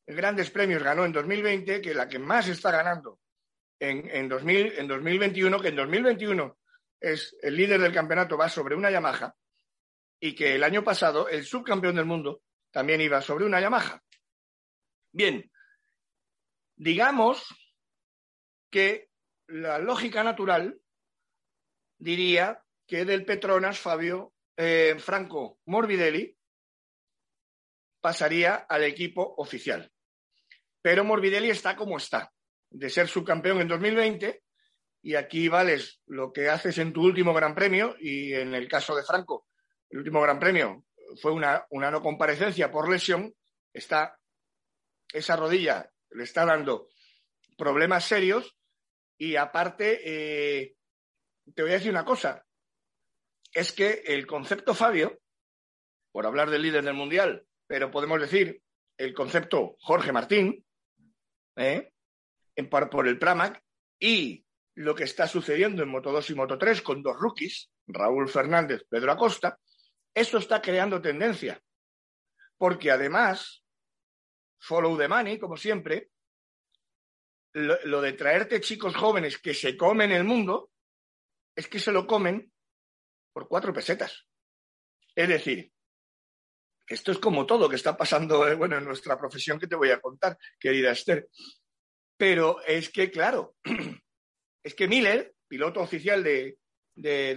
grandes 0.07 0.51
premios 0.51 0.83
ganó 0.83 1.05
en 1.05 1.13
2020, 1.13 1.81
que 1.83 1.95
la 1.95 2.09
que 2.09 2.19
más 2.19 2.49
está 2.49 2.71
ganando 2.71 3.21
en, 3.79 4.09
en, 4.11 4.29
2000, 4.29 4.79
en 4.79 4.89
2021, 4.89 5.61
que 5.61 5.69
en 5.69 5.77
2021 5.77 6.59
es 7.01 7.37
el 7.43 7.57
líder 7.57 7.81
del 7.81 7.93
campeonato, 7.93 8.37
va 8.37 8.49
sobre 8.49 8.75
una 8.75 8.91
Yamaha, 8.91 9.35
y 10.21 10.35
que 10.35 10.55
el 10.55 10.65
año 10.65 10.83
pasado 10.83 11.29
el 11.29 11.45
subcampeón 11.45 11.97
del 11.97 12.05
mundo 12.05 12.43
también 12.71 13.01
iba 13.01 13.21
sobre 13.21 13.45
una 13.45 13.61
Yamaha. 13.61 14.03
Bien, 15.13 15.51
digamos 16.77 17.47
que 18.71 19.09
la 19.47 19.79
lógica 19.79 20.23
natural 20.23 20.81
diría 21.99 22.63
que 22.87 23.05
del 23.05 23.25
Petronas 23.25 23.79
Fabio 23.79 24.35
eh, 24.57 24.97
Franco 24.99 25.59
Morbidelli 25.67 26.37
pasaría 28.01 28.55
al 28.55 28.85
equipo 28.85 29.35
oficial. 29.39 29.91
Pero 30.81 31.05
Morbidelli 31.05 31.51
está 31.51 31.77
como 31.77 31.97
está 31.97 32.33
de 32.71 32.91
ser 32.91 33.09
subcampeón 33.09 33.61
en 33.61 33.69
2020 33.69 34.43
y 35.03 35.15
aquí 35.15 35.49
vales 35.49 36.01
lo 36.07 36.33
que 36.33 36.49
haces 36.49 36.79
en 36.79 36.93
tu 36.93 37.03
último 37.03 37.33
Gran 37.33 37.55
Premio 37.55 37.97
y 37.99 38.35
en 38.35 38.55
el 38.55 38.69
caso 38.69 38.95
de 38.95 39.05
Franco, 39.05 39.48
el 39.91 39.99
último 39.99 40.21
Gran 40.21 40.39
Premio 40.39 40.85
fue 41.21 41.33
una, 41.33 41.67
una 41.71 41.91
no 41.91 42.03
comparecencia 42.03 42.71
por 42.71 42.89
lesión, 42.89 43.35
está 43.73 44.19
esa 45.13 45.37
rodilla 45.37 45.91
le 46.11 46.25
está 46.25 46.45
dando 46.45 46.89
problemas 47.57 48.05
serios 48.05 48.57
y 49.17 49.37
aparte 49.37 50.01
eh, 50.05 50.77
te 51.55 51.63
voy 51.63 51.73
a 51.73 51.75
decir 51.75 51.91
una 51.91 52.05
cosa, 52.05 52.45
es 53.53 53.73
que 53.73 54.03
el 54.07 54.27
concepto 54.27 54.75
Fabio, 54.75 55.21
por 56.13 56.27
hablar 56.27 56.51
del 56.51 56.63
líder 56.63 56.85
del 56.85 56.95
mundial, 56.95 57.47
pero 57.67 57.91
podemos 57.91 58.21
decir 58.21 58.63
el 58.97 59.15
concepto 59.15 59.77
Jorge 59.81 60.13
Martín, 60.13 60.65
¿eh? 61.57 61.93
por, 62.71 63.09
el 63.09 63.19
Pramac 63.19 63.63
y 63.99 64.45
lo 64.75 64.95
que 64.95 65.05
está 65.05 65.27
sucediendo 65.27 65.83
en 65.83 65.89
Moto 65.89 66.13
2 66.13 66.31
y 66.31 66.35
Moto 66.35 66.59
3 66.59 66.83
con 66.83 67.03
dos 67.03 67.17
rookies, 67.19 67.71
Raúl 67.87 68.29
Fernández, 68.29 68.85
Pedro 68.89 69.13
Acosta, 69.13 69.59
eso 70.19 70.39
está 70.39 70.61
creando 70.61 71.01
tendencia. 71.01 71.63
Porque 72.57 72.91
además, 72.91 73.65
follow 74.59 74.97
the 74.99 75.09
money, 75.09 75.39
como 75.39 75.57
siempre, 75.57 76.11
lo, 77.53 78.01
de 78.01 78.13
traerte 78.13 78.61
chicos 78.61 78.95
jóvenes 78.95 79.39
que 79.39 79.55
se 79.55 79.77
comen 79.77 80.13
el 80.13 80.25
mundo, 80.25 80.71
es 81.55 81.69
que 81.69 81.79
se 81.79 81.93
lo 81.93 82.07
comen 82.07 82.53
por 83.33 83.49
cuatro 83.49 83.73
pesetas. 83.73 84.27
Es 85.15 85.29
decir, 85.29 85.73
esto 86.87 87.13
es 87.13 87.19
como 87.19 87.47
todo 87.47 87.69
que 87.69 87.77
está 87.77 87.97
pasando, 87.97 88.47
eh, 88.49 88.55
bueno, 88.55 88.79
en 88.79 88.85
nuestra 88.85 89.19
profesión 89.19 89.59
que 89.59 89.67
te 89.67 89.77
voy 89.77 89.91
a 89.91 90.01
contar, 90.01 90.39
querida 90.59 90.93
Esther. 90.93 91.29
Pero 92.17 92.61
es 92.63 92.91
que, 92.91 93.11
claro, 93.11 93.57
es 94.63 94.75
que 94.75 94.89
Miller, 94.89 95.35
piloto 95.47 95.81
oficial 95.81 96.23
de, 96.23 96.57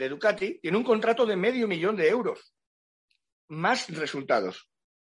Ducati, 0.10 0.60
tiene 0.60 0.78
un 0.78 0.84
contrato 0.84 1.26
de 1.26 1.36
medio 1.36 1.68
millón 1.68 1.96
de 1.96 2.10
euros, 2.10 2.54
más 3.52 3.90
resultados. 3.90 4.70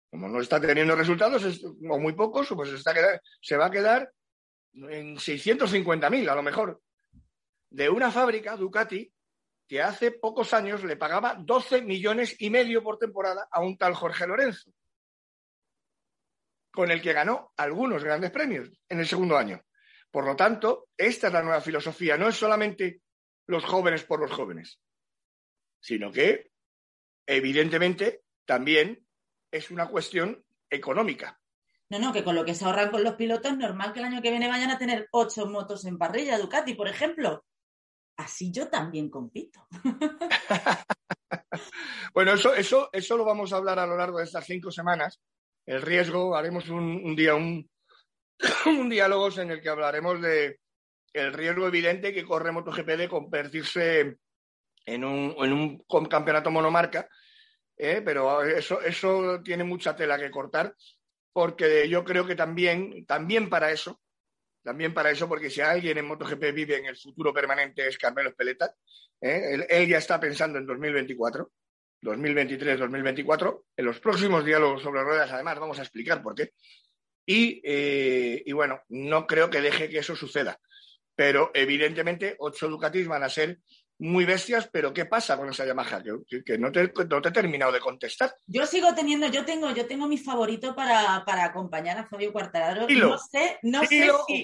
Como 0.09 0.27
no 0.27 0.41
está 0.41 0.59
teniendo 0.59 0.95
resultados, 0.95 1.63
o 1.63 1.99
muy 1.99 2.13
pocos, 2.13 2.49
pues 2.49 2.71
está 2.71 2.93
se 3.41 3.57
va 3.57 3.67
a 3.67 3.71
quedar 3.71 4.11
en 4.73 5.15
650.000 5.15 6.29
a 6.29 6.35
lo 6.35 6.43
mejor. 6.43 6.81
De 7.69 7.89
una 7.89 8.11
fábrica, 8.11 8.57
Ducati, 8.57 9.11
que 9.67 9.81
hace 9.81 10.11
pocos 10.11 10.53
años 10.53 10.83
le 10.83 10.97
pagaba 10.97 11.35
12 11.35 11.81
millones 11.83 12.35
y 12.39 12.49
medio 12.49 12.83
por 12.83 12.97
temporada 12.97 13.47
a 13.49 13.61
un 13.61 13.77
tal 13.77 13.93
Jorge 13.93 14.27
Lorenzo 14.27 14.71
con 16.71 16.89
el 16.89 17.01
que 17.01 17.13
ganó 17.13 17.51
algunos 17.57 18.03
grandes 18.03 18.31
premios 18.31 18.69
en 18.87 18.99
el 18.99 19.07
segundo 19.07 19.37
año. 19.37 19.61
Por 20.09 20.25
lo 20.25 20.35
tanto, 20.35 20.89
esta 20.97 21.27
es 21.27 21.33
la 21.33 21.43
nueva 21.43 21.61
filosofía. 21.61 22.17
No 22.17 22.27
es 22.27 22.35
solamente 22.35 23.01
los 23.47 23.63
jóvenes 23.65 24.03
por 24.03 24.19
los 24.19 24.31
jóvenes, 24.31 24.79
sino 25.79 26.11
que, 26.11 26.51
evidentemente, 27.25 28.23
también 28.51 29.07
es 29.49 29.71
una 29.71 29.87
cuestión 29.87 30.43
económica. 30.69 31.39
No, 31.89 31.99
no, 31.99 32.11
que 32.11 32.21
con 32.21 32.35
lo 32.35 32.43
que 32.43 32.53
se 32.53 32.65
ahorran 32.65 32.91
con 32.91 33.01
los 33.01 33.15
pilotos 33.15 33.53
es 33.53 33.57
normal 33.57 33.93
que 33.93 33.99
el 33.99 34.07
año 34.07 34.21
que 34.21 34.29
viene 34.29 34.49
vayan 34.49 34.71
a 34.71 34.77
tener 34.77 35.07
ocho 35.13 35.45
motos 35.45 35.85
en 35.85 35.97
parrilla, 35.97 36.37
Ducati, 36.37 36.73
por 36.73 36.89
ejemplo. 36.89 37.45
Así 38.17 38.51
yo 38.51 38.67
también 38.67 39.09
compito. 39.09 39.65
bueno, 42.13 42.33
eso, 42.33 42.53
eso, 42.53 42.89
eso 42.91 43.15
lo 43.15 43.23
vamos 43.23 43.53
a 43.53 43.55
hablar 43.55 43.79
a 43.79 43.87
lo 43.87 43.95
largo 43.95 44.17
de 44.17 44.25
estas 44.25 44.45
cinco 44.45 44.69
semanas, 44.69 45.21
el 45.65 45.81
riesgo, 45.81 46.35
haremos 46.35 46.67
un, 46.67 47.15
día 47.15 47.35
un, 47.35 47.71
un 48.65 48.89
diálogo 48.89 49.29
en 49.39 49.51
el 49.51 49.61
que 49.61 49.69
hablaremos 49.69 50.21
de 50.21 50.59
el 51.13 51.31
riesgo 51.31 51.67
evidente 51.67 52.11
que 52.11 52.25
corre 52.25 52.51
MotoGP 52.51 52.87
de 52.97 53.07
convertirse 53.07 54.17
en 54.85 55.05
un, 55.05 55.35
en 55.37 55.53
un 55.53 55.85
campeonato 56.09 56.51
monomarca, 56.51 57.07
¿eh? 57.81 58.01
pero 58.05 58.43
eso, 58.43 58.79
eso 58.81 59.41
tiene 59.43 59.63
mucha 59.63 59.95
tela 59.95 60.19
que 60.19 60.29
cortar, 60.29 60.75
porque 61.33 61.89
yo 61.89 62.03
creo 62.03 62.27
que 62.27 62.35
también, 62.35 63.05
también 63.07 63.49
para 63.49 63.71
eso, 63.71 63.99
también 64.63 64.93
para 64.93 65.09
eso, 65.09 65.27
porque 65.27 65.49
si 65.49 65.61
alguien 65.61 65.97
en 65.97 66.05
MotoGP 66.05 66.53
vive 66.53 66.77
en 66.77 66.85
el 66.85 66.95
futuro 66.95 67.33
permanente 67.33 67.87
es 67.87 67.97
Carmelo 67.97 68.29
Espeleta, 68.29 68.75
¿eh? 69.19 69.65
él, 69.67 69.87
ya 69.87 69.97
está 69.97 70.19
pensando 70.19 70.59
en 70.59 70.67
2024 70.67 71.51
2023-2024. 72.03 73.63
En 73.77 73.85
los 73.85 73.99
próximos 73.99 74.43
diálogos 74.43 74.81
sobre 74.81 75.03
ruedas, 75.03 75.31
además, 75.31 75.59
vamos 75.59 75.77
a 75.77 75.83
explicar 75.83 76.23
por 76.23 76.33
qué. 76.33 76.51
Eh, 77.27 78.41
y, 78.43 78.51
bueno, 78.53 78.81
no 78.89 79.27
creo 79.27 79.51
que 79.51 79.61
deje 79.61 79.87
que 79.87 79.99
eso 79.99 80.15
suceda. 80.15 80.59
Pero 81.15 81.51
evidentemente, 81.53 82.35
ocho 82.39 82.67
Ducatis 82.67 83.07
van 83.07 83.21
a 83.21 83.29
ser 83.29 83.59
muy 84.01 84.25
bestias, 84.25 84.67
pero 84.71 84.91
¿qué 84.93 85.05
pasa 85.05 85.37
con 85.37 85.47
esa 85.49 85.63
Yamaha? 85.63 86.01
Que, 86.01 86.57
no, 86.57 86.71
te, 86.71 86.91
no, 87.07 87.21
te, 87.21 87.29
he 87.29 87.31
terminado 87.31 87.71
de 87.71 87.79
contestar. 87.79 88.33
Yo 88.47 88.65
sigo 88.65 88.95
teniendo, 88.95 89.27
yo 89.27 89.45
tengo, 89.45 89.69
yo 89.71 89.85
tengo 89.85 90.07
mi 90.07 90.17
favorito 90.17 90.75
para, 90.75 91.23
para 91.23 91.45
acompañar 91.45 91.99
a 91.99 92.07
Fabio 92.07 92.33
Cuartararo. 92.33 92.87
No 92.89 93.17
sé, 93.19 93.59
no 93.61 93.85
sé 93.85 94.09
si... 94.27 94.43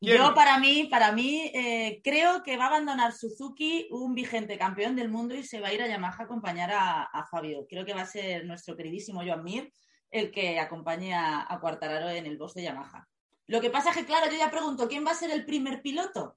Yo 0.00 0.34
para 0.34 0.58
mí, 0.58 0.88
para 0.90 1.12
mí 1.12 1.50
eh, 1.54 2.02
creo 2.04 2.42
que 2.42 2.58
va 2.58 2.64
a 2.64 2.68
abandonar 2.68 3.14
Suzuki 3.14 3.88
un 3.90 4.14
vigente 4.14 4.58
campeón 4.58 4.94
del 4.94 5.08
mundo 5.08 5.34
y 5.34 5.42
se 5.42 5.60
va 5.60 5.68
a 5.68 5.72
ir 5.72 5.80
a 5.80 5.88
Yamaha 5.88 6.18
a 6.18 6.24
acompañar 6.24 6.70
a, 6.74 7.26
Fabio. 7.30 7.66
Creo 7.66 7.86
que 7.86 7.94
va 7.94 8.02
a 8.02 8.06
ser 8.06 8.44
nuestro 8.44 8.76
queridísimo 8.76 9.22
Joan 9.24 9.42
Mir 9.42 9.72
el 10.10 10.30
que 10.30 10.60
acompañe 10.60 11.14
a, 11.14 11.46
a 11.48 11.58
Cuartararo 11.60 12.10
en 12.10 12.26
el 12.26 12.36
boss 12.36 12.52
de 12.52 12.64
Yamaha. 12.64 13.08
Lo 13.46 13.62
que 13.62 13.70
pasa 13.70 13.90
es 13.90 13.96
que, 13.96 14.04
claro, 14.04 14.30
yo 14.30 14.36
ya 14.36 14.50
pregunto, 14.50 14.86
¿quién 14.86 15.06
va 15.06 15.12
a 15.12 15.14
ser 15.14 15.30
el 15.30 15.46
primer 15.46 15.80
piloto? 15.80 16.36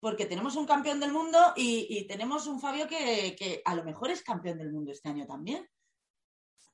Porque 0.00 0.26
tenemos 0.26 0.54
un 0.56 0.66
campeón 0.66 1.00
del 1.00 1.12
mundo 1.12 1.38
y, 1.56 2.06
tenemos 2.06 2.46
un 2.46 2.60
Fabio 2.60 2.86
que, 2.86 3.62
a 3.64 3.74
lo 3.74 3.84
mejor 3.84 4.10
es 4.10 4.22
campeón 4.22 4.58
del 4.58 4.70
mundo 4.70 4.92
este 4.92 5.08
año 5.08 5.26
también. 5.26 5.68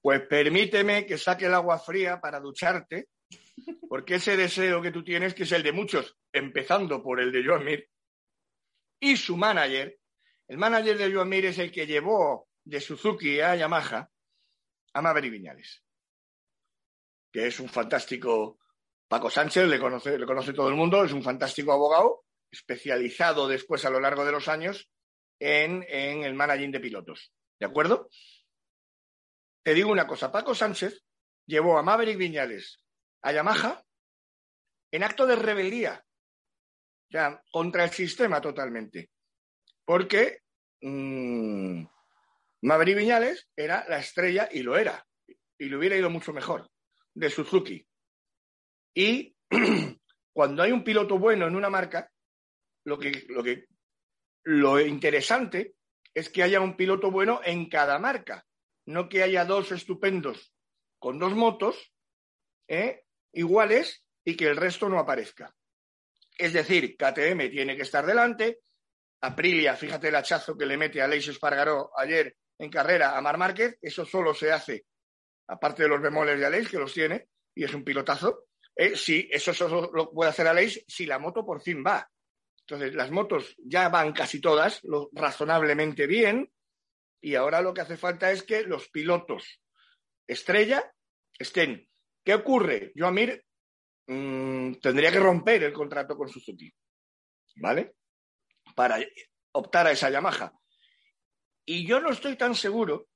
Pues 0.01 0.21
permíteme 0.29 1.07
que 1.07 1.17
saque 1.17 1.47
el 1.47 1.55
agua 1.55 1.79
fría 1.79 2.21
para 2.21 2.41
ducharte 2.41 3.09
porque 3.89 4.17
ese 4.17 4.37
deseo 4.37 4.83
que 4.83 4.91
tú 4.91 5.03
tienes, 5.03 5.35
que 5.35 5.45
es 5.45 5.53
el 5.53 5.63
de 5.63 5.73
muchos, 5.73 6.17
empezando 6.33 7.03
por 7.03 7.21
el 7.21 7.33
de 7.33 7.45
Joan 7.45 7.65
Mir, 7.65 7.89
y 9.01 9.17
su 9.17 9.37
manager, 9.37 9.99
el 10.49 10.59
manager 10.59 10.99
de 10.99 11.13
Joan 11.13 11.29
Mir 11.29 11.47
es 11.47 11.59
el 11.59 11.71
que 11.71 11.87
llevó 11.87 12.49
de 12.65 12.81
Suzuki 12.81 13.41
a 13.41 13.55
Yamaha 13.55 14.11
a 14.95 15.03
Maverick 15.03 15.33
Viñales, 15.33 15.83
que 17.33 17.47
es 17.47 17.61
un 17.61 17.69
fantástico, 17.69 18.59
Paco 19.09 19.31
Sánchez, 19.31 19.67
le 19.69 19.79
conoce, 19.79 20.19
le 20.19 20.27
conoce 20.27 20.53
todo 20.53 20.69
el 20.69 20.75
mundo, 20.75 21.05
es 21.05 21.13
un 21.13 21.23
fantástico 21.23 21.73
abogado, 21.73 22.24
especializado 22.55 23.49
después 23.49 23.85
a 23.85 23.91
lo 23.91 24.01
largo 24.01 24.25
de 24.25 24.33
los 24.33 24.49
años 24.49 24.89
en, 25.41 25.85
en 25.89 26.23
el 26.23 26.35
managing 26.35 26.71
de 26.71 26.81
pilotos. 26.81 27.33
¿De 27.59 27.67
acuerdo? 27.67 28.09
Te 29.63 29.75
digo 29.75 29.91
una 29.91 30.07
cosa, 30.07 30.31
Paco 30.31 30.55
Sánchez 30.55 31.03
llevó 31.47 31.79
a 31.79 31.83
Maverick 31.83 32.19
Viñales 32.19 32.79
a 33.23 33.33
Yamaha 33.33 33.83
en 34.91 35.03
acto 35.03 35.27
de 35.27 35.37
rebeldía, 35.37 36.05
sea, 37.11 37.43
contra 37.51 37.85
el 37.85 37.91
sistema 37.91 38.41
totalmente. 38.41 39.11
Porque 39.85 40.41
mmm, 40.83 41.85
Maverick 42.63 42.97
Viñales 42.97 43.49
era 43.57 43.85
la 43.89 43.99
estrella 43.99 44.49
y 44.51 44.63
lo 44.63 44.77
era. 44.77 45.07
y 45.59 45.67
le 45.69 45.77
hubiera 45.77 45.97
ido 45.97 46.11
mucho 46.11 46.33
mejor, 46.33 46.71
de 47.15 47.31
Suzuki. 47.31 47.87
Y 48.95 49.37
cuando 50.33 50.63
hay 50.63 50.73
un 50.73 50.85
piloto 50.85 51.19
bueno 51.19 51.47
en 51.47 51.57
una 51.57 51.71
marca, 51.71 52.11
lo 52.85 52.99
que, 52.99 53.25
lo 53.29 53.43
que 53.43 53.67
lo 54.45 54.81
interesante 54.81 55.75
es 56.13 56.29
que 56.29 56.43
haya 56.43 56.61
un 56.61 56.77
piloto 56.77 57.11
bueno 57.11 57.41
en 57.45 57.69
cada 57.69 57.99
marca, 57.99 58.47
no 58.87 59.09
que 59.09 59.23
haya 59.23 59.45
dos 59.45 59.73
estupendos 59.73 60.53
con 60.99 61.19
dos 61.19 61.35
motos 61.35 61.93
¿eh? 62.69 63.05
iguales 63.33 64.05
y 64.25 64.37
que 64.37 64.47
el 64.47 64.57
resto 64.57 64.89
no 64.89 64.99
aparezca. 64.99 65.55
Es 66.37 66.53
decir, 66.53 66.97
KTM 66.97 67.51
tiene 67.51 67.77
que 67.77 67.83
estar 67.83 68.05
delante, 68.05 68.61
Aprilia, 69.21 69.77
fíjate 69.77 70.09
el 70.09 70.17
hachazo 70.17 70.57
que 70.57 70.67
le 70.67 70.77
mete 70.77 71.01
a 71.01 71.09
Leis 71.09 71.29
Espargaró 71.29 71.91
ayer 71.97 72.37
en 72.59 72.71
carrera 72.71 73.17
a 73.17 73.21
Mar 73.21 73.39
Márquez, 73.39 73.79
eso 73.81 74.05
solo 74.05 74.35
se 74.35 74.53
hace, 74.53 74.87
aparte 75.49 75.85
de 75.85 75.89
los 75.89 76.01
bemoles 76.01 76.39
de 76.39 76.47
Aleix, 76.47 76.69
que 76.69 76.79
los 76.79 76.93
tiene, 76.93 77.29
y 77.55 77.65
es 77.65 77.75
un 77.75 77.85
pilotazo, 77.85 78.47
eh, 78.77 78.97
sí, 78.97 79.29
eso 79.31 79.55
solo 79.55 79.91
lo 79.93 80.11
puede 80.11 80.31
hacer 80.31 80.47
Aleix 80.47 80.85
si 80.87 81.07
la 81.07 81.19
moto 81.19 81.45
por 81.45 81.63
fin 81.63 81.83
va. 81.87 82.09
Entonces, 82.67 82.95
las 82.95 83.11
motos 83.11 83.55
ya 83.59 83.91
van 83.91 84.13
casi 84.13 84.41
todas 84.41 84.81
razonablemente 85.13 86.07
bien, 86.07 86.51
y 87.21 87.35
ahora 87.35 87.61
lo 87.61 87.75
que 87.75 87.83
hace 87.83 87.97
falta 87.97 88.31
es 88.31 88.43
que 88.43 88.63
los 88.63 88.89
pilotos 88.89 89.61
estrella 90.27 90.93
estén. 91.39 91.87
¿Qué 92.25 92.35
ocurre? 92.35 92.93
Yo, 92.95 93.07
Amir, 93.07 93.45
mmm, 94.07 94.75
tendría 94.75 95.13
que 95.13 95.21
romper 95.21 95.65
el 95.65 95.73
contrato 95.75 96.17
con 96.17 96.29
Suzuki, 96.29 96.73
¿vale? 97.57 97.97
Para 98.75 98.99
optar 99.53 99.87
a 99.87 99.93
esa 99.93 100.09
Yamaha. 100.09 100.53
Y 101.67 101.87
yo 101.87 102.01
no 102.01 102.11
estoy 102.11 102.37
tan 102.37 102.55
seguro, 102.55 103.09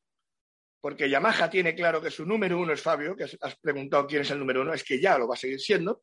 porque 0.80 1.08
Yamaha 1.08 1.48
tiene 1.48 1.74
claro 1.74 2.02
que 2.02 2.10
su 2.10 2.26
número 2.26 2.58
uno 2.58 2.74
es 2.74 2.82
Fabio, 2.82 3.16
que 3.16 3.24
has 3.24 3.56
preguntado 3.60 4.06
quién 4.06 4.22
es 4.22 4.30
el 4.30 4.38
número 4.38 4.60
uno, 4.60 4.74
es 4.74 4.84
que 4.84 5.00
ya 5.00 5.16
lo 5.16 5.26
va 5.26 5.34
a 5.34 5.38
seguir 5.38 5.58
siendo. 5.58 6.02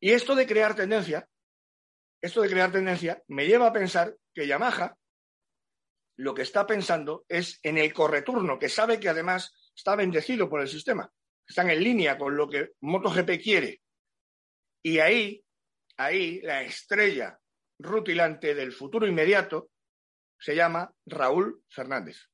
Y 0.00 0.10
esto 0.10 0.34
de 0.34 0.46
crear 0.46 0.74
tendencia, 0.74 1.28
esto 2.24 2.40
de 2.40 2.48
crear 2.48 2.72
tendencia 2.72 3.22
me 3.28 3.46
lleva 3.46 3.66
a 3.66 3.72
pensar 3.72 4.16
que 4.32 4.46
Yamaha 4.46 4.96
lo 6.16 6.32
que 6.32 6.40
está 6.40 6.66
pensando 6.66 7.26
es 7.28 7.60
en 7.62 7.76
el 7.76 7.92
correturno, 7.92 8.58
que 8.58 8.70
sabe 8.70 8.98
que 8.98 9.10
además 9.10 9.52
está 9.76 9.94
bendecido 9.94 10.48
por 10.48 10.62
el 10.62 10.68
sistema, 10.68 11.12
están 11.46 11.68
en 11.68 11.84
línea 11.84 12.16
con 12.16 12.34
lo 12.34 12.48
que 12.48 12.70
MotoGP 12.80 13.42
quiere. 13.42 13.82
Y 14.82 15.00
ahí, 15.00 15.44
ahí 15.98 16.40
la 16.40 16.62
estrella 16.62 17.38
rutilante 17.78 18.54
del 18.54 18.72
futuro 18.72 19.06
inmediato 19.06 19.68
se 20.38 20.56
llama 20.56 20.90
Raúl 21.04 21.62
Fernández. 21.68 22.30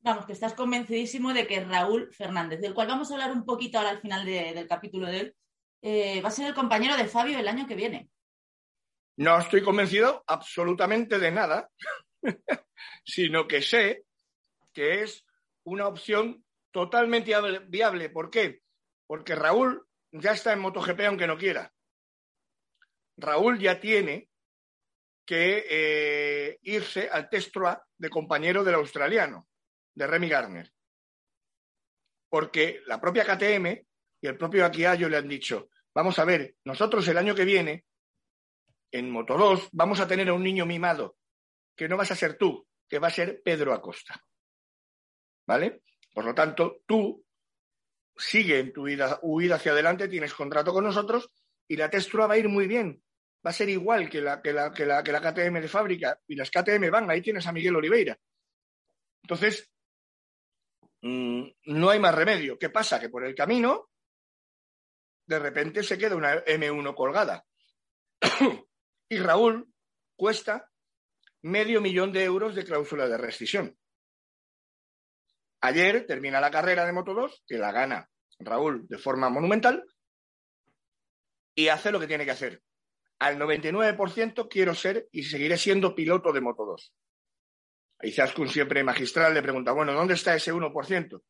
Vamos, 0.00 0.24
que 0.24 0.32
estás 0.32 0.54
convencidísimo 0.54 1.34
de 1.34 1.46
que 1.46 1.64
Raúl 1.64 2.10
Fernández, 2.14 2.60
del 2.60 2.72
cual 2.72 2.88
vamos 2.88 3.10
a 3.10 3.14
hablar 3.14 3.32
un 3.32 3.44
poquito 3.44 3.76
ahora 3.76 3.90
al 3.90 4.00
final 4.00 4.24
de, 4.24 4.54
del 4.54 4.68
capítulo 4.68 5.06
de 5.08 5.20
él, 5.20 5.36
eh, 5.82 6.22
va 6.22 6.28
a 6.28 6.32
ser 6.32 6.46
el 6.46 6.54
compañero 6.54 6.96
de 6.96 7.08
Fabio 7.08 7.38
el 7.38 7.48
año 7.48 7.66
que 7.66 7.74
viene. 7.74 8.08
No 9.16 9.38
estoy 9.38 9.62
convencido 9.62 10.24
absolutamente 10.26 11.18
de 11.18 11.30
nada, 11.30 11.70
sino 13.04 13.46
que 13.46 13.62
sé 13.62 14.04
que 14.72 15.02
es 15.02 15.24
una 15.64 15.86
opción 15.86 16.44
totalmente 16.72 17.32
viable. 17.68 18.10
¿Por 18.10 18.30
qué? 18.30 18.62
Porque 19.06 19.34
Raúl 19.34 19.86
ya 20.10 20.32
está 20.32 20.52
en 20.52 20.60
MotoGP 20.60 21.00
aunque 21.02 21.26
no 21.26 21.38
quiera. 21.38 21.72
Raúl 23.16 23.58
ya 23.60 23.80
tiene 23.80 24.28
que 25.24 25.64
eh, 25.68 26.58
irse 26.62 27.08
al 27.10 27.28
Testroa 27.28 27.82
de 27.96 28.10
compañero 28.10 28.64
del 28.64 28.74
australiano, 28.74 29.48
de 29.94 30.06
Remy 30.06 30.28
Garner. 30.28 30.72
Porque 32.28 32.82
la 32.86 33.00
propia 33.00 33.24
KTM 33.24 33.66
y 34.20 34.26
el 34.26 34.36
propio 34.36 34.66
Akiayo 34.66 35.08
le 35.08 35.16
han 35.16 35.28
dicho, 35.28 35.68
vamos 35.94 36.18
a 36.18 36.24
ver, 36.24 36.56
nosotros 36.64 37.06
el 37.08 37.16
año 37.18 37.34
que 37.34 37.44
viene, 37.44 37.84
en 38.94 39.10
Moto 39.10 39.36
2, 39.36 39.70
vamos 39.72 40.00
a 40.00 40.06
tener 40.06 40.28
a 40.28 40.34
un 40.34 40.42
niño 40.42 40.66
mimado, 40.66 41.16
que 41.76 41.88
no 41.88 41.96
vas 41.96 42.10
a 42.10 42.16
ser 42.16 42.38
tú, 42.38 42.66
que 42.88 42.98
va 42.98 43.08
a 43.08 43.10
ser 43.10 43.42
Pedro 43.42 43.72
Acosta. 43.72 44.22
¿Vale? 45.46 45.82
Por 46.12 46.24
lo 46.24 46.34
tanto, 46.34 46.82
tú 46.86 47.24
sigue 48.16 48.60
en 48.60 48.72
tu 48.72 48.84
vida, 48.84 49.18
huida 49.22 49.56
hacia 49.56 49.72
adelante, 49.72 50.08
tienes 50.08 50.32
contrato 50.32 50.72
con 50.72 50.84
nosotros 50.84 51.30
y 51.66 51.76
la 51.76 51.90
Testroa 51.90 52.28
va 52.28 52.34
a 52.34 52.38
ir 52.38 52.48
muy 52.48 52.66
bien 52.66 53.02
va 53.44 53.50
a 53.50 53.54
ser 53.54 53.68
igual 53.68 54.08
que 54.08 54.20
la, 54.20 54.40
que 54.40 54.52
la, 54.52 54.72
que 54.72 54.86
la, 54.86 55.02
que 55.02 55.12
la 55.12 55.20
KTM 55.20 55.60
de 55.60 55.68
fábrica 55.68 56.18
y 56.26 56.34
las 56.34 56.50
KTM 56.50 56.90
van, 56.90 57.10
ahí 57.10 57.20
tienes 57.20 57.46
a 57.46 57.52
Miguel 57.52 57.76
Oliveira. 57.76 58.18
Entonces, 59.22 59.70
mmm, 61.02 61.44
no 61.66 61.90
hay 61.90 61.98
más 61.98 62.14
remedio. 62.14 62.58
¿Qué 62.58 62.70
pasa? 62.70 62.98
Que 62.98 63.10
por 63.10 63.24
el 63.24 63.34
camino, 63.34 63.90
de 65.26 65.38
repente 65.38 65.82
se 65.82 65.98
queda 65.98 66.16
una 66.16 66.42
M1 66.44 66.94
colgada. 66.94 67.44
y 69.08 69.18
Raúl 69.18 69.72
cuesta 70.16 70.70
medio 71.42 71.80
millón 71.80 72.12
de 72.12 72.24
euros 72.24 72.54
de 72.54 72.64
cláusula 72.64 73.08
de 73.08 73.18
rescisión. 73.18 73.78
Ayer 75.60 76.06
termina 76.06 76.40
la 76.40 76.50
carrera 76.50 76.84
de 76.84 76.92
Moto 76.92 77.14
2, 77.14 77.44
que 77.46 77.58
la 77.58 77.72
gana 77.72 78.10
Raúl 78.38 78.86
de 78.88 78.98
forma 78.98 79.28
monumental, 79.28 79.84
y 81.54 81.68
hace 81.68 81.90
lo 81.90 82.00
que 82.00 82.06
tiene 82.06 82.24
que 82.24 82.32
hacer 82.32 82.62
al 83.18 83.38
99% 83.38 84.48
quiero 84.50 84.74
ser 84.74 85.08
y 85.10 85.22
seguiré 85.22 85.56
siendo 85.56 85.94
piloto 85.94 86.32
de 86.32 86.40
Moto 86.40 86.64
2. 86.64 86.92
A 88.00 88.06
Izaskun 88.06 88.48
siempre 88.48 88.84
magistral 88.84 89.32
le 89.32 89.42
pregunta, 89.42 89.72
bueno, 89.72 89.92
¿dónde 89.92 90.14
está 90.14 90.34
ese 90.34 90.52
1%? 90.52 91.22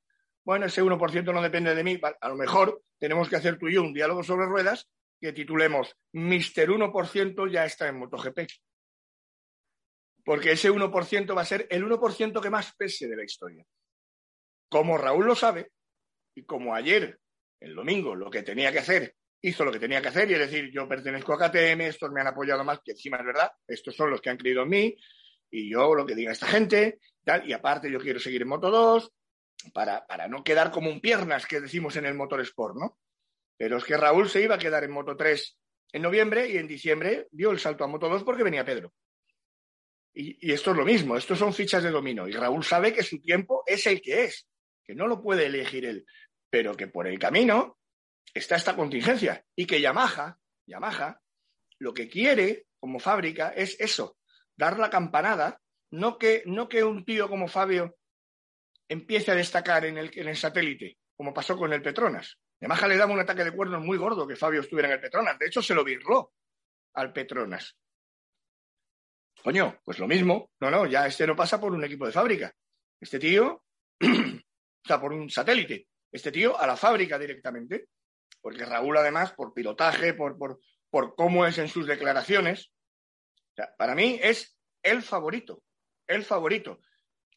Bueno, 0.44 0.66
ese 0.66 0.82
1% 0.82 1.32
no 1.32 1.42
depende 1.42 1.74
de 1.74 1.84
mí. 1.84 2.00
A 2.20 2.28
lo 2.28 2.36
mejor 2.36 2.82
tenemos 2.98 3.28
que 3.28 3.36
hacer 3.36 3.58
tú 3.58 3.68
y 3.68 3.74
yo 3.74 3.82
un 3.82 3.94
diálogo 3.94 4.22
sobre 4.22 4.46
ruedas 4.46 4.88
que 5.24 5.32
titulemos 5.32 5.96
Mister 6.12 6.68
1% 6.68 7.50
ya 7.50 7.64
está 7.64 7.88
en 7.88 7.98
MotoGP. 7.98 8.40
Porque 10.22 10.52
ese 10.52 10.70
1% 10.70 11.34
va 11.34 11.40
a 11.40 11.46
ser 11.46 11.66
el 11.70 11.82
1% 11.82 12.42
que 12.42 12.50
más 12.50 12.74
pese 12.76 13.08
de 13.08 13.16
la 13.16 13.24
historia. 13.24 13.64
Como 14.68 14.98
Raúl 14.98 15.24
lo 15.24 15.34
sabe, 15.34 15.72
y 16.34 16.44
como 16.44 16.74
ayer, 16.74 17.18
el 17.58 17.74
domingo, 17.74 18.14
lo 18.14 18.30
que 18.30 18.42
tenía 18.42 18.70
que 18.70 18.80
hacer 18.80 19.16
hizo 19.40 19.64
lo 19.64 19.72
que 19.72 19.78
tenía 19.78 20.02
que 20.02 20.08
hacer 20.08 20.30
y 20.30 20.34
es 20.34 20.40
decir, 20.40 20.70
yo 20.70 20.86
pertenezco 20.86 21.32
a 21.32 21.38
KTM, 21.38 21.80
estos 21.82 22.10
me 22.10 22.20
han 22.20 22.26
apoyado 22.26 22.62
más, 22.62 22.80
que 22.84 22.92
encima 22.92 23.16
es 23.18 23.24
verdad, 23.24 23.50
estos 23.66 23.96
son 23.96 24.10
los 24.10 24.20
que 24.20 24.28
han 24.28 24.36
creído 24.36 24.62
en 24.62 24.68
mí 24.68 24.96
y 25.50 25.70
yo 25.70 25.94
lo 25.94 26.04
que 26.04 26.14
diga 26.14 26.32
esta 26.32 26.46
gente, 26.46 26.98
tal, 27.24 27.48
y 27.48 27.52
aparte 27.54 27.90
yo 27.90 27.98
quiero 27.98 28.18
seguir 28.18 28.42
en 28.42 28.48
Moto 28.48 28.70
2 28.70 29.10
para, 29.72 30.06
para 30.06 30.28
no 30.28 30.44
quedar 30.44 30.70
como 30.70 30.90
un 30.90 31.00
piernas 31.00 31.46
que 31.46 31.60
decimos 31.60 31.96
en 31.96 32.04
el 32.06 32.14
motor 32.14 32.40
sport, 32.40 32.76
¿no? 32.76 32.98
Pero 33.56 33.78
es 33.78 33.84
que 33.84 33.96
Raúl 33.96 34.28
se 34.28 34.42
iba 34.42 34.56
a 34.56 34.58
quedar 34.58 34.84
en 34.84 34.90
Moto 34.90 35.16
3 35.16 35.58
en 35.92 36.02
noviembre 36.02 36.48
y 36.48 36.56
en 36.56 36.66
diciembre 36.66 37.28
dio 37.30 37.50
el 37.50 37.60
salto 37.60 37.84
a 37.84 37.86
Moto 37.86 38.08
2 38.08 38.24
porque 38.24 38.42
venía 38.42 38.64
Pedro. 38.64 38.92
Y, 40.12 40.48
y, 40.48 40.52
esto 40.52 40.70
es 40.72 40.76
lo 40.76 40.84
mismo, 40.84 41.16
estos 41.16 41.38
son 41.38 41.52
fichas 41.52 41.82
de 41.82 41.90
dominó. 41.90 42.28
Y 42.28 42.32
Raúl 42.32 42.64
sabe 42.64 42.92
que 42.92 43.02
su 43.02 43.20
tiempo 43.20 43.62
es 43.66 43.86
el 43.86 44.00
que 44.00 44.24
es, 44.24 44.46
que 44.84 44.94
no 44.94 45.06
lo 45.06 45.22
puede 45.22 45.46
elegir 45.46 45.84
él, 45.84 46.04
pero 46.50 46.76
que 46.76 46.88
por 46.88 47.06
el 47.06 47.18
camino 47.18 47.78
está 48.32 48.56
esta 48.56 48.76
contingencia 48.76 49.44
y 49.54 49.66
que 49.66 49.80
Yamaha, 49.80 50.38
Yamaha, 50.66 51.20
lo 51.78 51.94
que 51.94 52.08
quiere 52.08 52.66
como 52.78 52.98
fábrica 52.98 53.50
es 53.50 53.78
eso, 53.80 54.18
dar 54.56 54.78
la 54.78 54.90
campanada, 54.90 55.60
no 55.90 56.18
que, 56.18 56.42
no 56.46 56.68
que 56.68 56.84
un 56.84 57.04
tío 57.04 57.28
como 57.28 57.48
Fabio 57.48 57.96
empiece 58.88 59.30
a 59.30 59.34
destacar 59.34 59.84
en 59.84 59.98
el, 59.98 60.10
en 60.14 60.28
el 60.28 60.36
satélite, 60.36 60.98
como 61.16 61.32
pasó 61.32 61.56
con 61.56 61.72
el 61.72 61.82
Petronas. 61.82 62.38
Yamaha 62.64 62.88
le 62.88 62.96
daba 62.96 63.12
un 63.12 63.20
ataque 63.20 63.44
de 63.44 63.52
cuernos 63.52 63.84
muy 63.84 63.98
gordo 63.98 64.26
que 64.26 64.36
Fabio 64.36 64.62
estuviera 64.62 64.88
en 64.88 64.94
el 64.94 65.00
Petronas. 65.00 65.38
De 65.38 65.46
hecho, 65.46 65.60
se 65.60 65.74
lo 65.74 65.84
virló 65.84 66.32
al 66.94 67.12
Petronas. 67.12 67.76
Coño, 69.42 69.80
pues 69.84 69.98
lo 69.98 70.08
mismo. 70.08 70.50
No, 70.60 70.70
no, 70.70 70.86
ya 70.86 71.06
este 71.06 71.26
no 71.26 71.36
pasa 71.36 71.60
por 71.60 71.74
un 71.74 71.84
equipo 71.84 72.06
de 72.06 72.12
fábrica. 72.12 72.54
Este 72.98 73.18
tío, 73.18 73.62
sea, 74.82 74.98
por 74.98 75.12
un 75.12 75.28
satélite. 75.28 75.88
Este 76.10 76.32
tío 76.32 76.58
a 76.58 76.66
la 76.66 76.76
fábrica 76.76 77.18
directamente 77.18 77.88
porque 78.40 78.64
Raúl 78.64 78.94
además, 78.96 79.32
por 79.32 79.52
pilotaje, 79.52 80.14
por, 80.14 80.36
por, 80.36 80.60
por 80.90 81.14
cómo 81.14 81.46
es 81.46 81.56
en 81.58 81.68
sus 81.68 81.86
declaraciones, 81.86 82.70
para 83.78 83.94
mí 83.94 84.18
es 84.22 84.58
el 84.82 85.02
favorito, 85.02 85.62
el 86.06 86.24
favorito. 86.24 86.78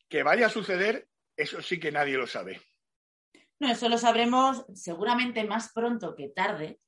Que 0.10 0.24
vaya 0.24 0.48
a 0.48 0.50
suceder, 0.50 1.08
eso 1.36 1.62
sí 1.62 1.80
que 1.80 1.92
nadie 1.94 2.18
lo 2.18 2.28
sabe. 2.28 2.62
No, 3.60 3.72
eso 3.72 3.90
lo 3.90 3.98
sabremos 3.98 4.66
seguramente 4.74 5.44
más 5.44 5.72
pronto 5.74 6.16
que 6.16 6.30
tarde, 6.30 6.80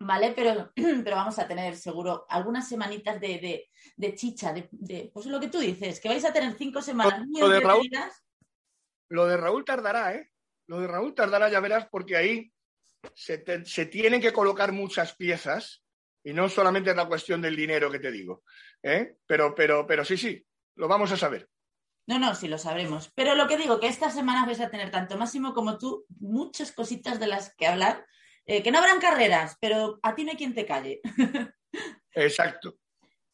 ¿vale? 0.00 0.32
Pero, 0.34 0.72
pero 1.04 1.16
vamos 1.16 1.38
a 1.38 1.46
tener 1.46 1.76
seguro 1.76 2.26
algunas 2.28 2.68
semanitas 2.68 3.20
de, 3.20 3.38
de, 3.38 3.70
de 3.96 4.14
chicha, 4.14 4.52
de, 4.52 4.68
de, 4.72 5.10
pues 5.12 5.26
lo 5.26 5.40
que 5.40 5.48
tú 5.48 5.58
dices, 5.58 6.00
que 6.00 6.08
vais 6.08 6.24
a 6.24 6.32
tener 6.32 6.54
cinco 6.54 6.82
semanas 6.82 7.26
muy 7.26 7.40
lo 7.40 7.48
de, 7.48 7.60
Raúl, 7.60 7.88
lo 9.08 9.26
de 9.26 9.36
Raúl 9.36 9.64
tardará, 9.64 10.14
¿eh? 10.14 10.30
Lo 10.66 10.80
de 10.80 10.86
Raúl 10.86 11.14
tardará, 11.14 11.48
ya 11.50 11.60
verás, 11.60 11.86
porque 11.90 12.16
ahí 12.16 12.52
se, 13.14 13.38
te, 13.38 13.64
se, 13.64 13.86
tienen 13.86 14.20
que 14.20 14.32
colocar 14.32 14.72
muchas 14.72 15.14
piezas 15.14 15.82
y 16.24 16.32
no 16.32 16.48
solamente 16.48 16.90
es 16.90 16.96
la 16.96 17.08
cuestión 17.08 17.42
del 17.42 17.56
dinero 17.56 17.90
que 17.90 17.98
te 17.98 18.10
digo. 18.10 18.42
¿eh? 18.82 19.16
Pero, 19.26 19.54
pero, 19.54 19.86
pero 19.86 20.04
sí, 20.04 20.16
sí, 20.16 20.44
lo 20.76 20.88
vamos 20.88 21.10
a 21.12 21.16
saber. 21.16 21.48
No, 22.06 22.18
no, 22.18 22.34
sí 22.34 22.48
lo 22.48 22.58
sabremos. 22.58 23.10
Pero 23.14 23.34
lo 23.34 23.46
que 23.46 23.56
digo, 23.56 23.78
que 23.78 23.86
esta 23.86 24.10
semana 24.10 24.44
vais 24.44 24.60
a 24.60 24.70
tener 24.70 24.90
tanto 24.90 25.16
Máximo 25.16 25.54
como 25.54 25.78
tú 25.78 26.04
muchas 26.18 26.72
cositas 26.72 27.20
de 27.20 27.28
las 27.28 27.54
que 27.54 27.66
hablar, 27.66 28.06
eh, 28.44 28.62
que 28.62 28.70
no 28.70 28.78
habrán 28.78 29.00
carreras, 29.00 29.56
pero 29.60 30.00
a 30.02 30.14
ti 30.14 30.24
no 30.24 30.32
hay 30.32 30.36
quien 30.36 30.54
te 30.54 30.66
calle. 30.66 31.00
Exacto. 32.12 32.76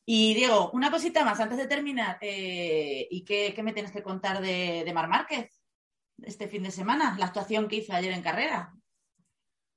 Y 0.05 0.35
Diego, 0.35 0.71
una 0.73 0.91
cosita 0.91 1.25
más 1.25 1.41
antes 1.41 1.59
de 1.59 1.67
terminar. 1.67 2.19
Eh, 2.21 3.07
¿Y 3.11 3.25
qué, 3.25 3.55
me 3.63 3.73
tienes 3.73 3.93
que 3.93 4.03
contar 4.03 4.41
de, 4.41 4.83
de 4.85 4.93
Mar 4.93 5.09
Márquez 5.09 5.63
este 6.23 6.49
fin 6.49 6.63
de 6.63 6.71
semana? 6.71 7.15
La 7.19 7.27
actuación 7.27 7.69
que 7.69 7.77
hizo 7.77 7.93
ayer 7.93 8.13
en 8.13 8.23
carrera. 8.23 8.73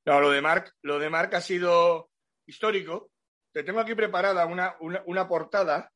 No, 0.05 0.19
lo 0.19 0.31
de 0.31 0.41
Marc, 0.41 0.73
lo 0.81 0.99
de 0.99 1.09
Marc 1.09 1.33
ha 1.33 1.41
sido 1.41 2.09
histórico. 2.45 3.11
Te 3.53 3.63
tengo 3.63 3.79
aquí 3.79 3.93
preparada 3.93 4.45
una, 4.45 4.75
una, 4.79 5.27
portada 5.27 5.91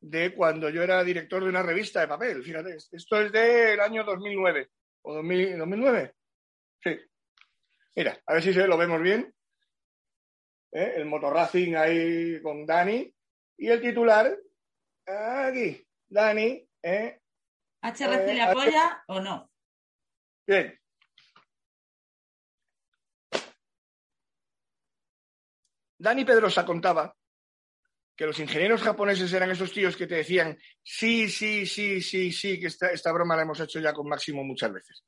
de 0.00 0.34
cuando 0.34 0.70
yo 0.70 0.82
era 0.82 1.04
director 1.04 1.42
de 1.42 1.50
una 1.50 1.62
revista 1.62 2.00
de 2.00 2.08
papel. 2.08 2.42
Fíjate, 2.42 2.76
esto 2.76 3.20
es 3.20 3.30
del 3.32 3.80
año 3.80 4.04
2009. 4.04 4.70
¿O 5.02 5.14
2009? 5.14 6.14
Sí. 6.82 6.98
Mira, 7.96 8.18
a 8.26 8.34
ver 8.34 8.42
si 8.42 8.52
se 8.52 8.66
lo 8.66 8.76
vemos 8.76 9.00
bien. 9.02 9.34
¿Eh? 10.72 10.94
El 10.96 11.06
motorracing 11.06 11.76
ahí 11.76 12.40
con 12.42 12.64
Dani. 12.64 13.12
Y 13.58 13.68
el 13.68 13.80
titular, 13.80 14.34
aquí, 15.06 15.86
Dani. 16.08 16.66
¿eh? 16.82 17.20
¿HRC 17.82 18.34
le 18.34 18.42
apoya 18.42 19.04
o 19.08 19.20
no? 19.20 19.50
Bien. 20.46 20.78
Dani 25.98 26.24
Pedrosa 26.24 26.64
contaba 26.64 27.14
que 28.20 28.26
los 28.26 28.38
ingenieros 28.38 28.82
japoneses 28.82 29.32
eran 29.32 29.50
esos 29.50 29.72
tíos 29.72 29.96
que 29.96 30.06
te 30.06 30.16
decían, 30.16 30.58
sí, 30.82 31.30
sí, 31.30 31.64
sí, 31.64 32.02
sí, 32.02 32.30
sí, 32.30 32.60
que 32.60 32.66
esta, 32.66 33.12
broma 33.12 33.34
la 33.34 33.44
hemos 33.44 33.58
hecho 33.60 33.80
ya 33.80 33.94
con 33.94 34.06
Máximo 34.06 34.44
muchas 34.44 34.70
veces. 34.70 35.02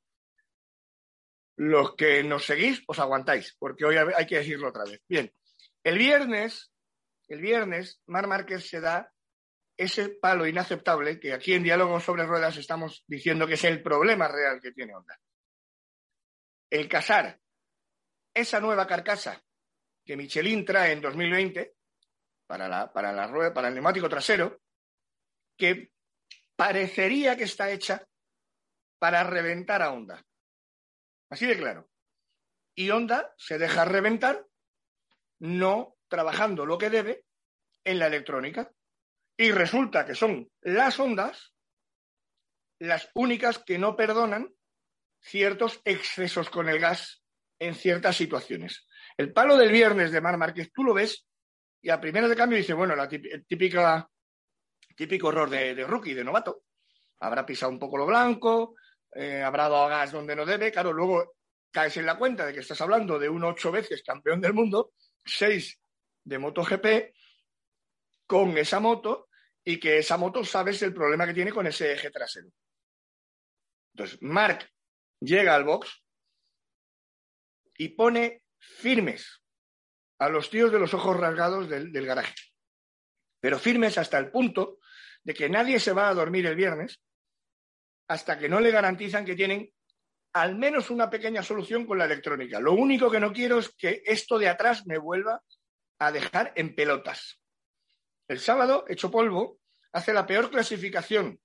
Los 1.57 1.95
que 1.95 2.23
nos 2.23 2.43
seguís, 2.43 2.81
os 2.87 2.97
aguantáis, 2.97 3.55
porque 3.59 3.85
hoy 3.85 3.97
hay 3.97 4.25
que 4.25 4.37
decirlo 4.37 4.69
otra 4.69 4.85
vez. 4.85 4.99
Bien, 5.07 5.31
el 5.83 5.99
viernes, 5.99 6.71
el 7.27 7.39
viernes, 7.39 8.01
Mar 8.07 8.25
Márquez 8.25 8.67
se 8.67 8.81
da 8.81 9.13
ese 9.77 10.09
palo 10.09 10.47
inaceptable 10.47 11.19
que 11.19 11.33
aquí 11.33 11.53
en 11.53 11.61
Diálogo 11.61 11.99
sobre 11.99 12.25
Ruedas 12.25 12.57
estamos 12.57 13.03
diciendo 13.05 13.45
que 13.45 13.53
es 13.53 13.63
el 13.63 13.83
problema 13.83 14.27
real 14.27 14.59
que 14.59 14.71
tiene 14.71 14.95
Honda. 14.95 15.19
El 16.67 16.89
casar 16.89 17.39
esa 18.33 18.59
nueva 18.59 18.87
carcasa 18.87 19.39
que 20.03 20.17
Michelin 20.17 20.65
trae 20.65 20.93
en 20.93 21.01
2020 21.01 21.75
para, 22.53 22.69
la, 22.69 22.93
para, 22.93 23.11
la 23.11 23.25
rueda, 23.25 23.51
para 23.51 23.69
el 23.69 23.73
neumático 23.73 24.07
trasero, 24.07 24.61
que 25.57 25.91
parecería 26.55 27.35
que 27.35 27.45
está 27.45 27.71
hecha 27.71 28.07
para 28.99 29.23
reventar 29.23 29.81
a 29.81 29.91
Honda. 29.91 30.23
Así 31.31 31.47
de 31.47 31.57
claro. 31.57 31.89
Y 32.75 32.91
Honda 32.91 33.33
se 33.39 33.57
deja 33.57 33.85
reventar 33.85 34.45
no 35.39 35.97
trabajando 36.07 36.67
lo 36.67 36.77
que 36.77 36.91
debe 36.91 37.25
en 37.83 37.97
la 37.97 38.05
electrónica. 38.05 38.71
Y 39.35 39.51
resulta 39.51 40.05
que 40.05 40.13
son 40.13 40.47
las 40.61 40.99
ondas 40.99 41.55
las 42.77 43.09
únicas 43.15 43.57
que 43.57 43.79
no 43.79 43.95
perdonan 43.95 44.53
ciertos 45.19 45.81
excesos 45.85 46.51
con 46.51 46.69
el 46.69 46.77
gas 46.77 47.23
en 47.57 47.73
ciertas 47.73 48.15
situaciones. 48.15 48.85
El 49.17 49.33
palo 49.33 49.57
del 49.57 49.71
viernes 49.71 50.11
de 50.11 50.21
Mar 50.21 50.37
Márquez, 50.37 50.71
tú 50.71 50.83
lo 50.83 50.93
ves 50.93 51.25
y 51.83 51.89
a 51.89 51.99
primera 51.99 52.29
de 52.29 52.35
cambio 52.35 52.57
dice, 52.57 52.73
bueno, 52.73 52.95
la 52.95 53.09
típica, 53.09 54.09
típico 54.95 55.29
error 55.29 55.49
de, 55.49 55.83
rookie, 55.83 56.13
de 56.13 56.23
novato. 56.23 56.63
Habrá 57.19 57.45
pisado 57.45 57.73
un 57.73 57.77
poco 57.77 57.97
lo 57.97 58.05
blanco, 58.05 58.75
eh, 59.13 59.41
habrá 59.41 59.67
dado 59.67 59.89
gas 59.89 60.13
donde 60.13 60.33
no 60.33 60.45
debe. 60.45 60.71
Claro, 60.71 60.93
luego 60.93 61.35
caes 61.71 61.97
en 61.97 62.05
la 62.05 62.17
cuenta 62.17 62.45
de 62.45 62.53
que 62.53 62.61
estás 62.61 62.79
hablando 62.79 63.19
de 63.19 63.27
un 63.27 63.43
ocho 63.43 63.69
veces 63.69 64.01
campeón 64.01 64.39
del 64.39 64.53
mundo, 64.53 64.93
seis 65.25 65.77
de 66.23 66.39
MotoGP, 66.39 67.13
con 68.25 68.57
esa 68.57 68.79
moto 68.79 69.27
y 69.61 69.77
que 69.77 69.97
esa 69.97 70.15
moto 70.15 70.45
sabes 70.45 70.81
el 70.83 70.93
problema 70.93 71.27
que 71.27 71.33
tiene 71.33 71.51
con 71.51 71.67
ese 71.67 71.91
eje 71.91 72.11
trasero. 72.11 72.47
Entonces, 73.93 74.21
Mark 74.21 74.71
llega 75.19 75.53
al 75.53 75.65
box 75.65 76.01
y 77.77 77.89
pone 77.89 78.43
firmes 78.57 79.42
a 80.23 80.29
los 80.29 80.49
tíos 80.49 80.71
de 80.71 80.79
los 80.79 80.93
ojos 80.93 81.17
rasgados 81.19 81.67
del, 81.67 82.05
garaje, 82.05 82.33
pero 83.41 83.59
firmes 83.59 83.97
hasta 83.97 84.17
el 84.17 84.31
punto 84.31 84.79
de 85.21 85.33
que 85.33 85.49
nadie 85.49 85.81
se 85.81 85.91
va 85.91 86.07
a 86.07 86.13
dormir 86.13 86.45
el 86.45 86.55
viernes 86.55 87.01
hasta 88.07 88.39
que 88.39 88.47
no 88.47 88.61
le 88.61 88.71
garantizan 88.71 89.25
que 89.25 89.35
tienen 89.35 89.69
al 90.31 90.55
menos 90.55 90.89
una 90.89 91.09
pequeña 91.09 91.43
solución 91.43 91.85
con 91.85 91.97
la 91.97 92.05
electrónica. 92.05 92.61
Lo 92.61 92.71
único 92.71 93.11
que 93.11 93.19
no 93.19 93.33
quiero 93.33 93.59
es 93.59 93.75
que 93.75 94.01
esto 94.05 94.39
de 94.39 94.47
atrás 94.47 94.87
me 94.87 94.97
vuelva 94.97 95.43
a 95.99 96.11
dejar 96.13 96.53
en 96.55 96.73
pelotas. 96.73 97.41
El 98.29 98.39
sábado, 98.39 98.85
hecho 98.87 99.11
polvo, 99.11 99.59
hace 99.91 100.13
la 100.13 100.25
peor 100.25 100.49
clasificación 100.49 101.37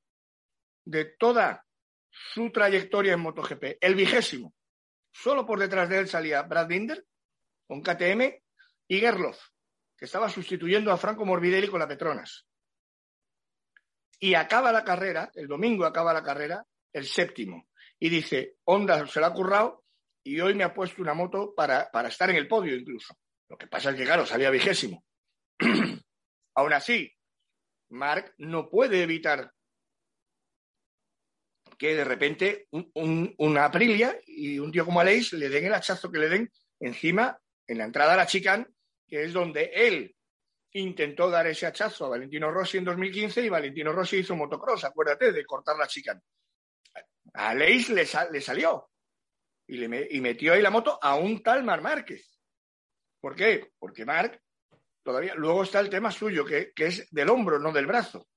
de 0.85 1.05
toda 1.05 1.67
su 2.11 2.53
trayectoria 2.53 3.15
en 3.15 3.21
MotoGP, 3.21 3.79
el 3.81 3.97
vigésimo. 3.97 4.55
Solo 5.11 5.45
por 5.45 5.59
detrás 5.59 5.89
de 5.89 5.99
él 5.99 6.09
salía 6.09 6.43
Brad 6.43 6.69
Binder 6.69 7.05
con 7.67 7.83
KTM 7.83 8.41
y 8.89 9.01
que 9.01 10.05
estaba 10.05 10.29
sustituyendo 10.29 10.91
a 10.91 10.97
Franco 10.97 11.25
Morbidelli 11.25 11.69
con 11.69 11.81
la 11.81 11.89
Petronas. 11.89 12.47
Y 14.19 14.35
acaba 14.35 14.73
la 14.73 14.83
carrera, 14.83 15.31
el 15.35 15.47
domingo 15.47 15.85
acaba 15.85 16.13
la 16.13 16.23
carrera, 16.23 16.65
el 16.93 17.05
séptimo. 17.05 17.69
Y 17.99 18.09
dice, 18.09 18.57
Honda 18.65 19.07
se 19.07 19.21
la 19.21 19.29
ha 19.29 19.33
currado 19.33 19.85
y 20.25 20.41
hoy 20.41 20.55
me 20.55 20.65
ha 20.65 20.75
puesto 20.75 21.03
una 21.03 21.15
moto 21.15 21.55
para, 21.55 21.91
para 21.91 22.09
estar 22.09 22.31
en 22.31 22.37
el 22.37 22.49
podio 22.49 22.75
incluso. 22.75 23.15
Lo 23.49 23.57
que 23.57 23.67
pasa 23.67 23.91
es 23.91 23.97
que, 23.97 24.05
claro, 24.05 24.27
salía 24.27 24.51
vigésimo. 24.51 25.05
Aún 26.55 26.73
así, 26.73 27.13
Mark 27.91 28.35
no 28.39 28.69
puede 28.69 29.03
evitar 29.03 29.53
que 31.79 31.95
de 31.95 32.05
repente 32.05 32.69
una 32.73 33.65
Aprilia 33.65 34.19
y 34.27 34.59
un 34.59 34.73
tío 34.73 34.85
como 34.85 35.01
Aleix 35.01 35.33
le 35.35 35.49
den 35.49 35.67
el 35.67 35.75
hachazo 35.75 36.11
que 36.11 36.19
le 36.19 36.29
den 36.29 36.53
encima 36.81 37.39
en 37.69 37.79
la 37.79 37.85
entrada 37.85 38.15
a 38.15 38.17
la 38.17 38.27
chicane, 38.27 38.67
que 39.09 39.25
es 39.25 39.33
donde 39.33 39.71
él 39.75 40.15
intentó 40.73 41.31
dar 41.31 41.47
ese 41.47 41.67
hachazo 41.67 42.07
a 42.07 42.11
Valentino 42.11 42.51
Rossi 42.51 42.79
en 42.79 42.85
2015 42.85 43.43
y 43.43 43.49
Valentino 43.49 43.93
Rossi 43.93 44.19
hizo 44.19 44.37
motocross, 44.37 44.85
acuérdate, 44.85 45.33
de 45.33 45.45
cortar 45.45 45.77
la 45.77 45.87
chicane. 45.87 46.21
A 47.35 47.51
Aleix 47.51 47.89
le, 47.89 48.07
salió 48.07 48.91
y, 49.67 49.77
le 49.79 49.89
metió 49.89 50.53
ahí 50.53 50.63
la 50.63 50.71
moto 50.71 50.99
a 51.01 51.15
un 51.17 51.43
tal 51.43 51.65
Mar 51.65 51.81
Márquez. 51.81 52.39
¿Por 53.21 53.35
qué? 53.35 53.73
Porque 53.79 54.05
Marc 54.05 54.41
todavía. 55.03 55.35
Luego 55.35 55.63
está 55.63 55.81
el 55.81 55.91
tema 55.91 56.11
suyo, 56.11 56.45
que, 56.45 56.73
que 56.73 56.87
es 56.87 57.11
del 57.11 57.31
hombro, 57.31 57.59
no 57.59 57.73
del 57.73 57.87
brazo 57.87 58.29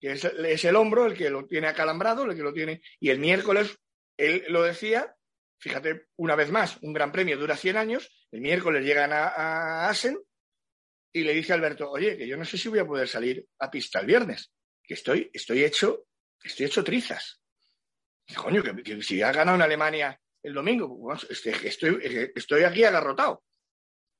que 0.00 0.12
es, 0.12 0.64
el 0.64 0.76
hombro 0.76 1.06
el 1.06 1.16
que 1.16 1.30
lo 1.30 1.46
tiene 1.46 1.68
acalambrado, 1.68 2.24
el 2.24 2.36
que 2.36 2.42
lo 2.42 2.52
tiene. 2.52 2.82
Y 3.00 3.10
el 3.10 3.18
miércoles, 3.18 3.78
él 4.16 4.44
lo 4.48 4.62
decía, 4.62 5.14
fíjate, 5.58 6.08
una 6.16 6.34
vez 6.34 6.50
más, 6.50 6.78
un 6.82 6.92
gran 6.92 7.12
premio 7.12 7.38
dura 7.38 7.56
100 7.56 7.76
años, 7.76 8.26
el 8.30 8.40
miércoles 8.40 8.84
llegan 8.84 9.12
a, 9.12 9.88
Asen 9.88 10.18
y 11.12 11.22
le 11.22 11.34
dice 11.34 11.52
a 11.52 11.56
Alberto, 11.56 11.90
oye, 11.90 12.16
que 12.16 12.26
yo 12.26 12.36
no 12.36 12.44
sé 12.44 12.58
si 12.58 12.68
voy 12.68 12.78
a 12.78 12.86
poder 12.86 13.08
salir 13.08 13.46
a 13.58 13.70
pista 13.70 14.00
el 14.00 14.06
viernes, 14.06 14.52
que 14.82 14.94
estoy, 14.94 15.30
estoy 15.32 15.64
hecho, 15.64 16.06
estoy 16.42 16.66
hecho 16.66 16.84
trizas. 16.84 17.40
coño, 18.36 18.62
que, 18.62 19.02
si 19.02 19.22
ha 19.22 19.32
ganado 19.32 19.56
en 19.56 19.62
Alemania 19.62 20.20
el 20.42 20.54
domingo, 20.54 21.12
este, 21.28 21.50
estoy, 21.66 22.30
estoy 22.34 22.64
aquí 22.64 22.84
agarrotado. 22.84 23.42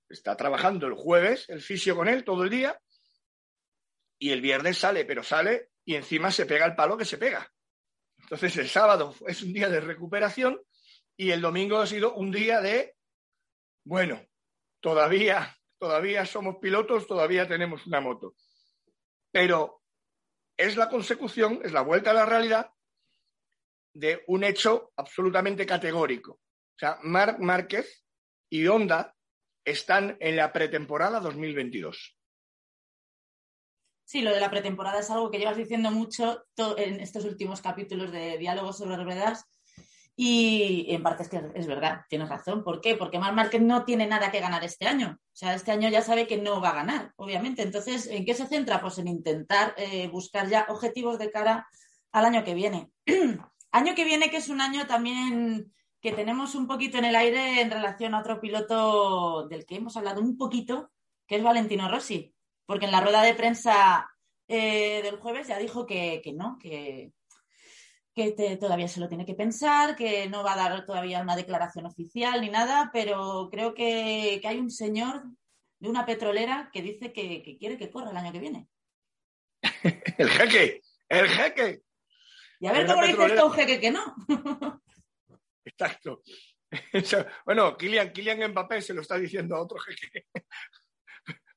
Está 0.08 0.36
trabajando 0.36 0.86
el 0.86 0.94
jueves, 0.94 1.48
el 1.48 1.60
fisio 1.60 1.96
con 1.96 2.08
él 2.08 2.24
todo 2.24 2.44
el 2.44 2.50
día, 2.50 2.80
y 4.18 4.30
el 4.30 4.40
viernes 4.40 4.78
sale, 4.78 5.04
pero 5.04 5.22
sale 5.22 5.70
y 5.84 5.94
encima 5.94 6.30
se 6.30 6.46
pega 6.46 6.66
el 6.66 6.74
palo 6.74 6.96
que 6.96 7.04
se 7.04 7.18
pega. 7.18 7.52
Entonces 8.18 8.56
el 8.56 8.68
sábado 8.68 9.14
es 9.26 9.42
un 9.42 9.52
día 9.52 9.68
de 9.68 9.80
recuperación 9.80 10.60
y 11.16 11.30
el 11.30 11.40
domingo 11.40 11.78
ha 11.78 11.86
sido 11.86 12.14
un 12.14 12.30
día 12.30 12.60
de, 12.60 12.96
bueno, 13.84 14.20
todavía, 14.80 15.56
todavía 15.78 16.26
somos 16.26 16.56
pilotos, 16.56 17.06
todavía 17.06 17.48
tenemos 17.48 17.86
una 17.86 18.00
moto. 18.00 18.34
Pero 19.32 19.82
es 20.56 20.76
la 20.76 20.88
consecución, 20.88 21.60
es 21.64 21.72
la 21.72 21.82
vuelta 21.82 22.10
a 22.10 22.14
la 22.14 22.26
realidad 22.26 22.70
de 23.94 24.24
un 24.26 24.44
hecho 24.44 24.92
absolutamente 24.96 25.64
categórico. 25.64 26.32
O 26.32 26.78
sea, 26.78 26.98
Marc 27.02 27.38
Márquez 27.38 28.04
y 28.50 28.66
Honda 28.66 29.16
están 29.64 30.16
en 30.20 30.36
la 30.36 30.52
pretemporada 30.52 31.20
2022. 31.20 32.16
Sí, 34.04 34.22
lo 34.22 34.32
de 34.32 34.40
la 34.40 34.50
pretemporada 34.50 35.00
es 35.00 35.10
algo 35.10 35.30
que 35.30 35.38
llevas 35.38 35.56
diciendo 35.56 35.90
mucho 35.90 36.46
en 36.76 37.00
estos 37.00 37.24
últimos 37.24 37.60
capítulos 37.60 38.12
de 38.12 38.38
Diálogos 38.38 38.78
sobre 38.78 39.02
Ruedas. 39.02 39.44
Y 40.18 40.86
en 40.88 41.02
parte 41.02 41.24
es 41.24 41.28
que 41.28 41.42
es 41.54 41.66
verdad, 41.66 42.00
tienes 42.08 42.30
razón. 42.30 42.64
¿Por 42.64 42.80
qué? 42.80 42.96
Porque 42.96 43.18
Marc 43.18 43.34
Márquez 43.34 43.60
no 43.60 43.84
tiene 43.84 44.06
nada 44.06 44.30
que 44.30 44.40
ganar 44.40 44.64
este 44.64 44.86
año. 44.86 45.18
O 45.20 45.36
sea, 45.36 45.54
este 45.54 45.72
año 45.72 45.90
ya 45.90 46.00
sabe 46.00 46.26
que 46.26 46.38
no 46.38 46.60
va 46.60 46.70
a 46.70 46.76
ganar, 46.76 47.12
obviamente. 47.16 47.62
Entonces, 47.62 48.06
¿en 48.06 48.24
qué 48.24 48.34
se 48.34 48.46
centra? 48.46 48.80
Pues 48.80 48.96
en 48.98 49.08
intentar 49.08 49.74
eh, 49.76 50.08
buscar 50.08 50.48
ya 50.48 50.66
objetivos 50.70 51.18
de 51.18 51.30
cara 51.30 51.68
al 52.12 52.24
año 52.24 52.44
que 52.44 52.54
viene. 52.54 52.90
año 53.72 53.94
que 53.94 54.04
viene 54.04 54.30
que 54.30 54.38
es 54.38 54.48
un 54.48 54.62
año 54.62 54.86
también 54.86 55.70
que 56.00 56.12
tenemos 56.12 56.54
un 56.54 56.66
poquito 56.66 56.98
en 56.98 57.04
el 57.04 57.16
aire 57.16 57.60
en 57.60 57.70
relación 57.70 58.14
a 58.14 58.20
otro 58.20 58.40
piloto 58.40 59.46
del 59.48 59.66
que 59.66 59.76
hemos 59.76 59.96
hablado 59.96 60.20
un 60.20 60.38
poquito, 60.38 60.90
que 61.26 61.36
es 61.36 61.42
Valentino 61.42 61.90
Rossi, 61.90 62.34
porque 62.64 62.86
en 62.86 62.92
la 62.92 63.00
rueda 63.00 63.22
de 63.22 63.34
prensa 63.34 64.08
eh, 64.48 65.02
del 65.02 65.16
jueves 65.16 65.48
ya 65.48 65.58
dijo 65.58 65.84
que, 65.84 66.22
no, 66.34 66.58
que, 66.58 67.12
que 68.16 68.56
todavía 68.58 68.88
se 68.88 68.98
lo 68.98 69.08
tiene 69.08 69.26
que 69.26 69.34
pensar, 69.34 69.94
que 69.94 70.26
no 70.26 70.42
va 70.42 70.54
a 70.54 70.56
dar 70.70 70.86
todavía 70.86 71.20
una 71.20 71.36
declaración 71.36 71.84
oficial 71.84 72.40
ni 72.40 72.48
nada, 72.48 72.88
pero 72.90 73.50
creo 73.52 73.74
que, 73.74 74.40
hay 74.42 74.58
un 74.58 74.70
señor 74.70 75.22
de 75.78 75.90
una 75.90 76.06
petrolera 76.06 76.70
que 76.72 76.80
dice 76.80 77.12
que, 77.12 77.58
quiere 77.58 77.76
que 77.76 77.90
corra 77.90 78.10
el 78.10 78.16
año 78.16 78.32
que 78.32 78.40
viene. 78.40 78.68
el 80.18 80.30
jeque, 80.30 80.80
el 81.10 81.28
jeque. 81.28 81.82
Y 82.58 82.66
a 82.66 82.72
ver 82.72 82.86
cómo 82.86 83.02
dice 83.02 83.26
esto 83.26 83.46
un 83.46 83.52
jeque 83.52 83.80
que 83.80 83.90
no. 83.90 84.16
Exacto. 85.66 86.22
bueno, 87.44 87.76
Kylian, 87.76 88.12
Kylian 88.14 88.50
Mbappé 88.50 88.80
se 88.80 88.94
lo 88.94 89.02
está 89.02 89.18
diciendo 89.18 89.56
a 89.56 89.60
otro 89.60 89.78
jeque. 89.78 90.24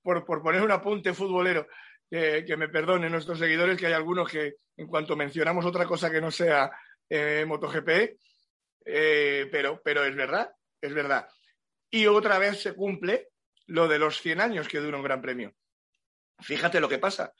por, 0.02 0.26
por 0.26 0.44
poner 0.44 0.62
un 0.62 0.72
apunte 0.72 1.14
futbolero 1.14 1.66
que, 2.10 2.56
me 2.58 2.70
perdonen 2.70 3.12
nuestros 3.12 3.38
seguidores, 3.38 3.78
que 3.78 3.88
hay 3.88 3.94
algunos 3.94 4.30
que 4.30 4.56
en 4.78 4.88
cuanto 4.88 5.16
mencionamos 5.16 5.66
otra 5.66 5.86
cosa 5.86 6.10
que 6.10 6.22
no 6.22 6.32
sea 6.32 6.72
eh, 7.08 7.46
MotoGP, 7.48 8.18
eh, 8.86 9.48
pero, 9.52 9.82
pero 9.84 10.04
es 10.04 10.16
verdad, 10.16 10.52
es 10.82 10.94
verdad. 10.94 11.28
Y 11.92 12.08
otra 12.08 12.40
vez 12.40 12.62
se 12.62 12.74
cumple 12.74 13.30
lo 13.68 13.88
de 13.88 14.00
los 14.00 14.20
100 14.22 14.42
años 14.42 14.68
que 14.68 14.80
dura 14.80 14.98
un 14.98 15.04
gran 15.04 15.22
premio. 15.22 15.54
Fíjate 16.40 16.80
lo 16.80 16.90
que 16.90 16.98
pasa. 16.98 17.34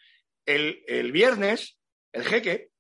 El, 0.46 1.12
viernes, 1.12 1.80
el 2.12 2.24
jeque, 2.24 2.72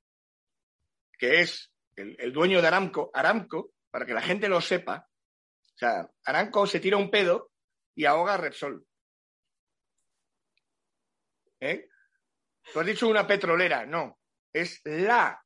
que 1.17 1.41
es 1.41 1.71
el, 1.95 2.15
el, 2.19 2.33
dueño 2.33 2.61
de 2.61 2.67
Aramco, 2.67 3.11
Aramco, 3.13 3.71
para 3.91 4.05
que 4.05 4.13
la 4.13 4.21
gente 4.21 4.47
lo 4.49 4.61
sepa, 4.61 5.07
o 5.07 5.77
sea, 5.77 6.09
Aramco 6.25 6.67
se 6.67 6.79
tira 6.79 6.97
un 6.97 7.09
pedo 7.09 7.51
y 7.95 8.05
ahoga 8.05 8.33
a 8.33 8.37
Repsol. 8.37 8.85
¿Eh? 11.59 11.89
Tú 12.71 12.79
has 12.79 12.85
dicho 12.85 13.07
una 13.07 13.25
petrolera, 13.25 13.85
no, 13.85 14.19
es 14.53 14.81
la. 14.85 15.41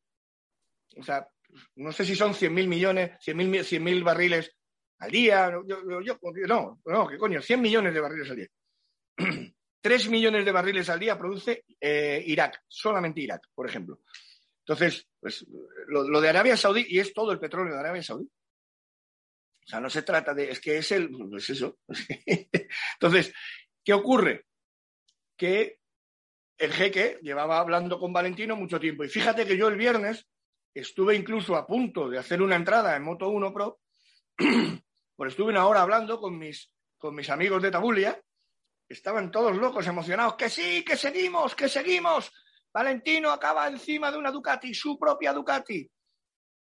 O 0.97 1.03
sea, 1.03 1.27
no 1.75 1.91
sé 1.91 2.05
si 2.05 2.15
son 2.15 2.33
100.000 2.33 2.67
millones, 2.67 3.11
100.000 3.25 3.79
mil 3.79 4.03
barriles 4.03 4.55
al 4.99 5.11
día. 5.11 5.51
no, 5.51 6.81
no, 6.85 7.07
¿qué 7.07 7.17
coño? 7.17 7.41
100 7.41 7.61
millones 7.61 7.93
de 7.93 7.99
barriles 7.99 8.29
al 8.29 8.35
día. 8.37 8.47
3 9.81 10.09
millones 10.09 10.45
de 10.45 10.51
barriles 10.51 10.89
al 10.89 10.99
día 10.99 11.17
produce 11.17 11.65
eh, 11.79 12.23
Irak, 12.25 12.63
solamente 12.67 13.19
Irak, 13.19 13.49
por 13.53 13.67
ejemplo. 13.67 13.99
Entonces, 14.59 15.05
pues 15.19 15.45
lo, 15.87 16.21
de 16.21 16.29
Arabia 16.29 16.55
Saudí, 16.55 16.85
y 16.87 16.99
es 16.99 17.13
todo 17.13 17.33
el 17.33 17.39
petróleo 17.39 17.73
de 17.73 17.79
Arabia 17.81 18.01
Saudí. 18.01 18.25
O 18.25 19.67
sea, 19.67 19.81
no 19.81 19.89
se 19.89 20.03
trata 20.03 20.33
de, 20.33 20.51
es 20.51 20.61
que 20.61 20.77
es 20.77 20.91
el, 20.93 21.09
pues 21.09 21.49
eso. 21.49 21.79
Entonces, 22.93 23.33
¿qué 23.83 23.93
ocurre? 23.93 24.45
Que 25.35 25.79
el 26.63 26.73
jeque 26.73 27.19
llevaba 27.21 27.59
hablando 27.59 27.99
con 27.99 28.13
Valentino 28.13 28.55
mucho 28.55 28.79
tiempo. 28.79 29.03
Y 29.03 29.09
fíjate 29.09 29.45
que 29.45 29.57
yo 29.57 29.67
el 29.67 29.75
viernes 29.75 30.27
estuve 30.73 31.15
incluso 31.15 31.55
a 31.55 31.67
punto 31.67 32.09
de 32.09 32.17
hacer 32.17 32.41
una 32.41 32.55
entrada 32.55 32.95
en 32.95 33.03
Moto 33.03 33.29
1 33.29 33.53
Pro, 33.53 33.79
pues 35.15 35.31
estuve 35.31 35.51
una 35.51 35.67
hora 35.67 35.81
hablando 35.81 36.19
con 36.19 36.37
mis, 36.37 36.71
con 36.97 37.15
mis 37.15 37.29
amigos 37.29 37.61
de 37.61 37.71
Tabulia. 37.71 38.19
Estaban 38.87 39.31
todos 39.31 39.57
locos, 39.57 39.87
emocionados. 39.87 40.35
Que 40.35 40.49
sí, 40.49 40.83
que 40.83 40.95
seguimos, 40.95 41.55
que 41.55 41.67
seguimos. 41.67 42.31
Valentino 42.73 43.31
acaba 43.31 43.67
encima 43.67 44.11
de 44.11 44.17
una 44.17 44.31
Ducati, 44.31 44.73
su 44.73 44.97
propia 44.97 45.33
Ducati. 45.33 45.89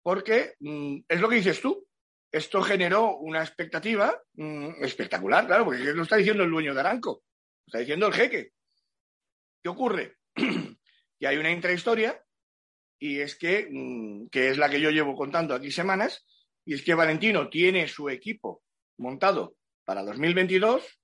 Porque 0.01 0.55
mm, 0.59 0.99
es 1.07 1.19
lo 1.19 1.29
que 1.29 1.35
dices 1.35 1.61
tú. 1.61 1.85
Esto 2.31 2.61
generó 2.61 3.17
una 3.17 3.41
expectativa 3.41 4.17
mm, 4.33 4.83
espectacular, 4.83 5.45
claro, 5.45 5.65
porque 5.65 5.79
lo 5.79 6.03
está 6.03 6.15
diciendo 6.15 6.43
el 6.43 6.49
dueño 6.49 6.73
de 6.73 6.79
Aranco, 6.79 7.23
lo 7.65 7.65
está 7.67 7.79
diciendo 7.79 8.07
el 8.07 8.13
jeque. 8.13 8.53
¿Qué 9.61 9.69
ocurre? 9.69 10.17
que 10.35 11.27
hay 11.27 11.37
una 11.37 11.51
intrahistoria 11.51 12.21
y 12.99 13.19
es 13.19 13.35
que, 13.35 13.67
mm, 13.69 14.27
que 14.29 14.49
es 14.49 14.57
la 14.57 14.69
que 14.69 14.79
yo 14.79 14.91
llevo 14.91 15.15
contando 15.15 15.55
aquí 15.55 15.71
semanas, 15.71 16.25
y 16.63 16.75
es 16.75 16.83
que 16.83 16.93
Valentino 16.93 17.49
tiene 17.49 17.87
su 17.87 18.09
equipo 18.09 18.63
montado 18.97 19.55
para 19.83 20.03
2022 20.03 20.99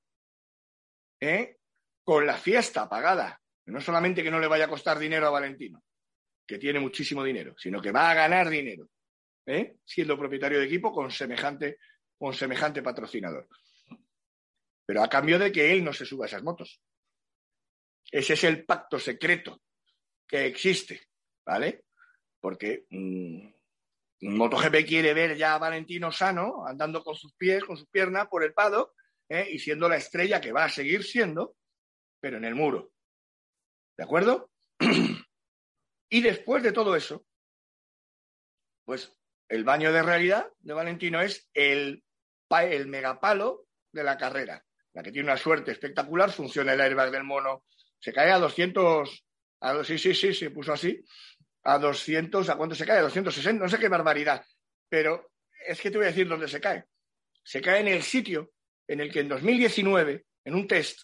¿eh? 1.19 1.57
con 2.03 2.25
la 2.25 2.37
fiesta 2.37 2.87
pagada. 2.87 3.41
No 3.65 3.81
solamente 3.81 4.23
que 4.23 4.31
no 4.31 4.39
le 4.39 4.47
vaya 4.47 4.65
a 4.65 4.69
costar 4.69 4.99
dinero 4.99 5.27
a 5.27 5.31
Valentino, 5.31 5.83
que 6.45 6.57
tiene 6.57 6.79
muchísimo 6.79 7.23
dinero, 7.23 7.55
sino 7.57 7.81
que 7.81 7.91
va 7.91 8.11
a 8.11 8.13
ganar 8.13 8.49
dinero, 8.49 8.87
¿eh? 9.45 9.77
siendo 9.83 10.17
propietario 10.17 10.59
de 10.59 10.65
equipo 10.65 10.91
con 10.93 11.11
semejante, 11.11 11.79
con 12.17 12.33
semejante 12.33 12.81
patrocinador. 12.81 13.47
Pero 14.85 15.03
a 15.03 15.09
cambio 15.09 15.37
de 15.37 15.51
que 15.51 15.73
él 15.73 15.83
no 15.83 15.91
se 15.91 16.05
suba 16.05 16.25
a 16.25 16.27
esas 16.27 16.43
motos. 16.43 16.79
Ese 18.11 18.33
es 18.33 18.43
el 18.43 18.65
pacto 18.65 18.99
secreto 18.99 19.61
que 20.27 20.45
existe, 20.45 21.07
¿vale? 21.45 21.85
Porque 22.39 22.85
mmm, 22.89 23.47
MotoGP 24.21 24.85
quiere 24.87 25.13
ver 25.13 25.37
ya 25.37 25.55
a 25.55 25.59
Valentino 25.59 26.11
sano, 26.11 26.65
andando 26.65 27.03
con 27.03 27.15
sus 27.15 27.33
pies, 27.33 27.63
con 27.63 27.77
sus 27.77 27.87
piernas 27.87 28.27
por 28.27 28.43
el 28.43 28.53
pado, 28.53 28.93
¿eh? 29.29 29.47
y 29.51 29.59
siendo 29.59 29.87
la 29.87 29.97
estrella 29.97 30.41
que 30.41 30.51
va 30.51 30.65
a 30.65 30.69
seguir 30.69 31.03
siendo, 31.03 31.55
pero 32.19 32.37
en 32.37 32.45
el 32.45 32.55
muro. 32.55 32.91
¿De 33.97 34.03
acuerdo? 34.03 34.51
y 36.09 36.21
después 36.21 36.63
de 36.63 36.71
todo 36.71 36.95
eso, 36.95 37.25
pues 38.85 39.13
el 39.49 39.63
baño 39.63 39.91
de 39.91 40.01
realidad 40.01 40.51
de 40.59 40.73
Valentino 40.73 41.21
es 41.21 41.49
el, 41.53 42.03
el 42.49 42.87
megapalo 42.87 43.67
de 43.91 44.03
la 44.03 44.17
carrera. 44.17 44.63
La 44.93 45.03
que 45.03 45.11
tiene 45.11 45.29
una 45.29 45.37
suerte 45.37 45.71
espectacular, 45.71 46.31
funciona 46.31 46.73
el 46.73 46.81
airbag 46.81 47.11
del 47.11 47.23
mono 47.23 47.65
se 47.99 48.13
cae 48.13 48.31
a 48.31 48.39
200, 48.39 49.25
a, 49.61 49.83
sí, 49.83 49.97
sí, 49.97 50.13
sí, 50.13 50.33
se 50.33 50.51
puso 50.51 50.73
así, 50.73 51.03
a 51.63 51.77
200, 51.79 52.49
¿a 52.49 52.55
cuánto 52.55 52.75
se 52.75 52.85
cae? 52.85 52.99
A 52.99 53.03
260, 53.03 53.63
no 53.63 53.69
sé 53.69 53.79
qué 53.79 53.89
barbaridad, 53.89 54.45
pero 54.87 55.31
es 55.67 55.81
que 55.81 55.91
te 55.91 55.97
voy 55.97 56.05
a 56.05 56.09
decir 56.09 56.27
dónde 56.27 56.47
se 56.47 56.61
cae. 56.61 56.85
Se 57.43 57.61
cae 57.61 57.81
en 57.81 57.87
el 57.87 58.03
sitio 58.03 58.51
en 58.87 59.01
el 59.01 59.11
que 59.11 59.21
en 59.21 59.29
2019, 59.29 60.25
en 60.45 60.55
un 60.55 60.67
test, 60.67 61.01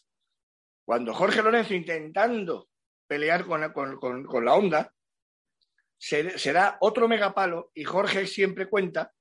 cuando 0.86 1.14
Jorge 1.14 1.42
Lorenzo 1.42 1.74
intentando 1.74 2.70
pelear 3.08 3.46
con, 3.46 3.98
con, 3.98 4.46
la 4.46 4.54
onda, 4.54 4.94
se, 5.98 6.38
se, 6.38 6.54
da 6.54 6.78
otro 6.82 7.08
megapalo 7.08 7.72
y 7.74 7.84
Jorge 7.84 8.26
siempre 8.28 8.70
cuenta 8.70 9.14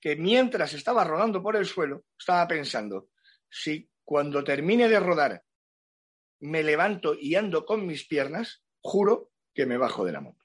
que 0.00 0.16
mientras 0.16 0.74
estaba 0.74 1.04
rodando 1.04 1.42
por 1.42 1.56
el 1.56 1.66
suelo, 1.66 2.04
estaba 2.18 2.46
pensando, 2.46 3.08
si 3.48 3.88
cuando 4.04 4.44
termine 4.44 4.88
de 4.88 5.00
rodar 5.00 5.42
me 6.40 6.62
levanto 6.62 7.14
y 7.14 7.34
ando 7.34 7.64
con 7.64 7.86
mis 7.86 8.06
piernas, 8.06 8.62
juro 8.80 9.30
que 9.54 9.66
me 9.66 9.76
bajo 9.76 10.04
de 10.04 10.12
la 10.12 10.20
moto. 10.20 10.44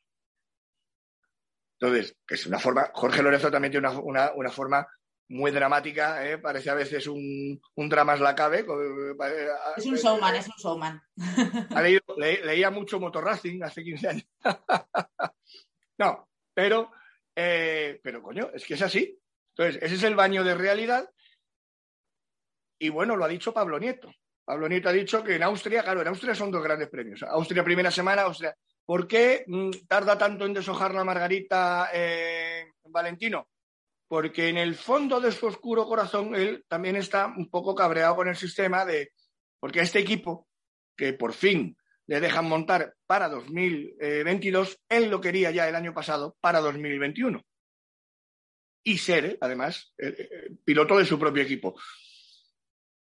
Entonces, 1.79 2.17
que 2.25 2.35
es 2.35 2.45
una 2.45 2.59
forma, 2.59 2.91
Jorge 2.93 3.21
Lorenzo 3.21 3.51
también 3.51 3.71
tiene 3.71 3.89
una, 3.89 4.49
forma 4.49 4.87
muy 5.29 5.51
dramática, 5.51 6.25
¿eh? 6.25 6.37
parece 6.37 6.69
a 6.69 6.75
veces 6.75 7.07
un, 7.07 7.61
un 7.75 7.89
drama 7.89 8.15
la 8.15 8.33
cabe. 8.35 8.59
Eh, 8.59 9.47
es 9.75 9.85
un 9.85 9.95
showman, 9.95 10.35
es 10.35 10.47
un 10.47 10.53
showman. 10.57 11.01
leía 12.17 12.71
mucho 12.71 12.99
Motor 12.99 13.25
Racing 13.25 13.61
hace 13.63 13.83
15 13.83 14.07
años. 14.07 14.25
no, 15.97 16.29
pero, 16.53 16.91
eh, 17.35 17.99
pero 18.01 18.21
coño, 18.21 18.49
es 18.53 18.65
que 18.65 18.75
es 18.75 18.81
así. 18.81 19.19
Entonces, 19.55 19.83
ese 19.83 19.95
es 19.95 20.03
el 20.03 20.15
baño 20.15 20.43
de 20.43 20.55
realidad. 20.55 21.09
Y 22.79 22.89
bueno, 22.89 23.15
lo 23.15 23.25
ha 23.25 23.29
dicho 23.29 23.53
Pablo 23.53 23.77
Nieto. 23.79 24.09
Pablo 24.45 24.67
Nieto 24.67 24.89
ha 24.89 24.93
dicho 24.93 25.23
que 25.23 25.35
en 25.35 25.43
Austria, 25.43 25.83
claro, 25.83 26.01
en 26.01 26.07
Austria 26.07 26.35
son 26.35 26.51
dos 26.51 26.63
grandes 26.63 26.89
premios. 26.89 27.23
Austria 27.23 27.63
primera 27.63 27.91
semana, 27.91 28.23
Austria. 28.23 28.55
¿Por 28.85 29.07
qué 29.07 29.45
mm, 29.47 29.69
tarda 29.87 30.17
tanto 30.17 30.45
en 30.45 30.53
deshojar 30.53 30.93
la 30.93 31.03
margarita 31.03 31.89
eh, 31.93 32.65
Valentino? 32.85 33.47
Porque 34.07 34.49
en 34.49 34.57
el 34.57 34.75
fondo 34.75 35.21
de 35.21 35.31
su 35.31 35.47
oscuro 35.47 35.87
corazón 35.87 36.35
él 36.35 36.65
también 36.67 36.97
está 36.97 37.27
un 37.27 37.49
poco 37.49 37.73
cabreado 37.73 38.17
con 38.17 38.27
el 38.27 38.35
sistema 38.35 38.85
de, 38.85 39.11
porque 39.59 39.79
este 39.79 39.99
equipo, 39.99 40.47
que 40.95 41.13
por 41.13 41.33
fin 41.33 41.77
le 42.05 42.19
dejan 42.19 42.45
montar 42.45 42.95
para 43.05 43.29
2022, 43.29 44.77
él 44.89 45.09
lo 45.09 45.21
quería 45.21 45.51
ya 45.51 45.69
el 45.69 45.75
año 45.75 45.93
pasado 45.93 46.35
para 46.41 46.59
2021. 46.59 47.41
Y 48.85 48.97
ser, 48.97 49.37
además, 49.39 49.93
piloto 50.65 50.97
de 50.97 51.05
su 51.05 51.17
propio 51.17 51.43
equipo. 51.43 51.75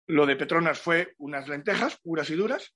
Lo 0.07 0.27
de 0.27 0.37
Petronas 0.37 0.79
fue 0.79 1.15
unas 1.19 1.49
lentejas 1.49 1.99
puras 2.01 2.29
y 2.31 2.35
duras. 2.35 2.75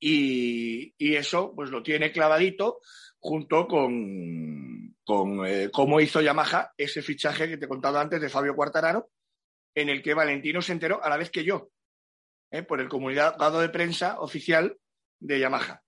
Y, 0.00 0.94
eso 0.98 1.52
pues 1.54 1.70
lo 1.70 1.82
tiene 1.82 2.10
clavadito 2.10 2.80
junto 3.18 3.68
con, 3.68 4.96
con 5.04 5.46
eh, 5.46 5.70
cómo 5.72 6.00
hizo 6.00 6.20
Yamaha 6.20 6.72
ese 6.76 7.02
fichaje 7.02 7.48
que 7.48 7.56
te 7.56 7.66
he 7.66 7.68
contado 7.68 8.00
antes 8.00 8.20
de 8.20 8.28
Fabio 8.28 8.56
Quartararo, 8.56 9.10
en 9.74 9.88
el 9.88 10.02
que 10.02 10.14
Valentino 10.14 10.60
se 10.60 10.72
enteró 10.72 11.02
a 11.04 11.08
la 11.08 11.16
vez 11.16 11.30
que 11.30 11.44
yo, 11.44 11.70
eh, 12.50 12.62
por 12.62 12.80
el 12.80 12.88
comunicado 12.88 13.60
de 13.60 13.68
prensa 13.68 14.20
oficial 14.20 14.76
de 15.20 15.38
Yamaha, 15.38 15.82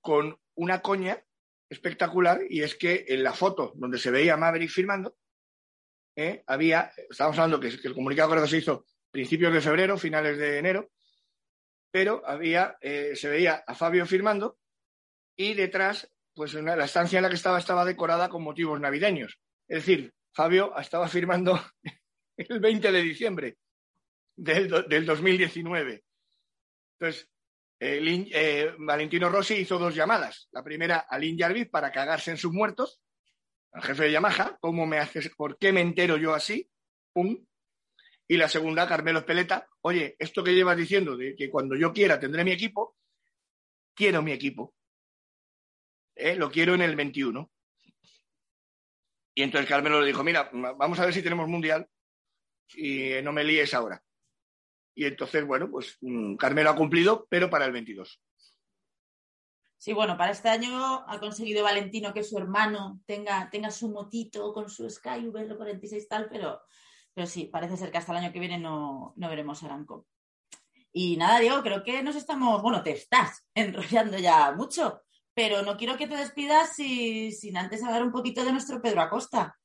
con 0.00 0.38
una 0.54 0.80
coña 0.80 1.20
espectacular 1.68 2.40
y 2.48 2.62
es 2.62 2.76
que 2.76 3.04
en 3.08 3.24
la 3.24 3.32
foto 3.32 3.72
donde 3.74 3.98
se 3.98 4.10
veía 4.10 4.36
Maverick 4.36 4.70
firmando, 4.70 5.16
¿eh? 6.16 6.42
había, 6.46 6.92
estábamos 7.10 7.38
hablando 7.38 7.60
que, 7.60 7.68
el 7.68 7.94
comunicado 7.94 8.30
creo 8.30 8.42
que 8.42 8.48
se 8.50 8.58
hizo 8.58 8.84
principios 9.16 9.50
de 9.50 9.62
febrero, 9.62 9.96
finales 9.96 10.36
de 10.36 10.58
enero, 10.58 10.90
pero 11.90 12.22
había, 12.26 12.76
eh, 12.82 13.16
se 13.16 13.30
veía 13.30 13.64
a 13.66 13.74
Fabio 13.74 14.04
firmando 14.04 14.58
y 15.34 15.54
detrás, 15.54 16.12
pues 16.34 16.52
la 16.52 16.84
estancia 16.84 17.18
en 17.18 17.22
la 17.22 17.30
que 17.30 17.36
estaba 17.36 17.58
estaba 17.58 17.86
decorada 17.86 18.28
con 18.28 18.42
motivos 18.42 18.78
navideños. 18.78 19.40
Es 19.66 19.86
decir, 19.86 20.12
Fabio 20.34 20.76
estaba 20.78 21.08
firmando 21.08 21.58
el 22.36 22.60
20 22.60 22.92
de 22.92 23.00
diciembre 23.00 23.56
del, 24.36 24.84
del 24.86 25.06
2019. 25.06 26.04
Entonces, 26.98 27.30
eh, 27.80 28.74
Valentino 28.76 29.30
Rossi 29.30 29.54
hizo 29.54 29.78
dos 29.78 29.94
llamadas. 29.94 30.50
La 30.52 30.62
primera 30.62 31.06
a 31.08 31.18
Lin 31.18 31.38
Jarvis 31.38 31.70
para 31.70 31.90
cagarse 31.90 32.32
en 32.32 32.36
sus 32.36 32.52
muertos, 32.52 33.00
al 33.72 33.82
jefe 33.82 34.04
de 34.04 34.12
Yamaha, 34.12 34.58
¿cómo 34.60 34.84
me 34.84 34.98
haces, 34.98 35.30
por 35.34 35.56
qué 35.56 35.72
me 35.72 35.80
entero 35.80 36.18
yo 36.18 36.34
así? 36.34 36.68
Pum. 37.14 37.46
Y 38.28 38.36
la 38.36 38.48
segunda 38.48 38.88
Carmelo 38.88 39.20
Espeleta, 39.20 39.68
oye, 39.82 40.16
esto 40.18 40.42
que 40.42 40.54
llevas 40.54 40.76
diciendo 40.76 41.16
de 41.16 41.36
que 41.36 41.48
cuando 41.48 41.76
yo 41.76 41.92
quiera 41.92 42.18
tendré 42.18 42.44
mi 42.44 42.52
equipo, 42.52 42.96
quiero 43.94 44.22
mi 44.22 44.32
equipo. 44.32 44.74
¿Eh? 46.14 46.34
Lo 46.34 46.50
quiero 46.50 46.74
en 46.74 46.82
el 46.82 46.96
21. 46.96 47.50
Y 49.34 49.42
entonces 49.42 49.68
Carmelo 49.68 50.00
le 50.00 50.06
dijo, 50.06 50.24
mira, 50.24 50.50
vamos 50.52 50.98
a 50.98 51.04
ver 51.04 51.14
si 51.14 51.22
tenemos 51.22 51.46
mundial 51.46 51.86
y 52.74 53.22
no 53.22 53.32
me 53.32 53.44
líes 53.44 53.74
ahora. 53.74 54.02
Y 54.94 55.04
entonces, 55.04 55.44
bueno, 55.46 55.70
pues 55.70 55.98
mm, 56.00 56.36
Carmelo 56.36 56.70
ha 56.70 56.76
cumplido, 56.76 57.26
pero 57.28 57.50
para 57.50 57.66
el 57.66 57.72
22. 57.72 58.18
Sí, 59.76 59.92
bueno, 59.92 60.16
para 60.16 60.32
este 60.32 60.48
año 60.48 61.04
ha 61.06 61.20
conseguido 61.20 61.62
Valentino 61.62 62.14
que 62.14 62.24
su 62.24 62.38
hermano 62.38 63.02
tenga, 63.04 63.50
tenga 63.50 63.70
su 63.70 63.90
motito 63.90 64.54
con 64.54 64.70
su 64.70 64.88
Sky 64.88 65.26
VR46 65.26 66.08
tal, 66.08 66.28
pero, 66.30 66.62
pero 67.16 67.26
sí, 67.26 67.46
parece 67.46 67.78
ser 67.78 67.90
que 67.90 67.96
hasta 67.96 68.12
el 68.12 68.18
año 68.18 68.30
que 68.30 68.40
viene 68.40 68.58
no, 68.58 69.14
no 69.16 69.28
veremos 69.30 69.62
Aranco. 69.62 70.06
Y 70.92 71.16
nada, 71.16 71.38
Diego, 71.38 71.62
creo 71.62 71.82
que 71.82 72.02
nos 72.02 72.14
estamos, 72.14 72.60
bueno, 72.60 72.82
te 72.82 72.90
estás 72.90 73.42
enrollando 73.54 74.18
ya 74.18 74.52
mucho, 74.52 75.00
pero 75.32 75.62
no 75.62 75.78
quiero 75.78 75.96
que 75.96 76.06
te 76.06 76.14
despidas 76.14 76.76
sin 76.76 77.56
antes 77.56 77.82
hablar 77.82 78.02
un 78.02 78.12
poquito 78.12 78.44
de 78.44 78.52
nuestro 78.52 78.82
Pedro 78.82 79.00
Acosta. 79.00 79.56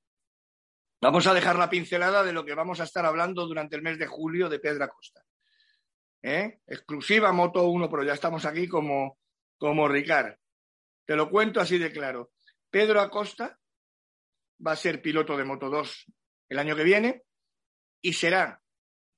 Vamos 1.02 1.28
a 1.28 1.34
dejar 1.34 1.58
la 1.58 1.70
pincelada 1.70 2.24
de 2.24 2.32
lo 2.32 2.46
que 2.46 2.56
vamos 2.56 2.80
a 2.80 2.86
estar 2.86 3.06
hablando 3.06 3.46
durante 3.46 3.76
el 3.76 3.82
mes 3.82 4.00
de 4.00 4.08
julio 4.08 4.48
de 4.48 4.60
Pedra 4.60 4.88
Costa. 4.88 5.22
¿Eh? 6.24 6.62
Exclusiva 6.66 7.34
Moto 7.34 7.68
1, 7.68 7.90
pero 7.90 8.04
ya 8.04 8.14
estamos 8.14 8.46
aquí 8.46 8.66
como, 8.66 9.18
como 9.58 9.90
Ricard. 9.90 10.36
Te 11.04 11.18
lo 11.18 11.30
cuento 11.30 11.60
así 11.60 11.78
de 11.78 11.92
claro. 11.92 12.32
Pedro 12.70 13.02
Acosta 13.02 13.60
va 14.66 14.72
a 14.72 14.78
ser 14.78 15.02
piloto 15.02 15.36
de 15.36 15.44
Moto 15.44 15.70
2 15.70 16.06
el 16.48 16.58
año 16.58 16.78
que 16.78 16.86
viene 16.86 17.24
y 18.02 18.14
será 18.14 18.62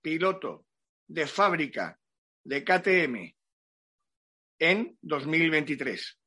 piloto 0.02 0.66
de 1.08 1.28
fábrica 1.28 2.00
de 2.44 2.64
KTM 2.64 3.36
en 4.60 4.98
2023. 5.02 6.20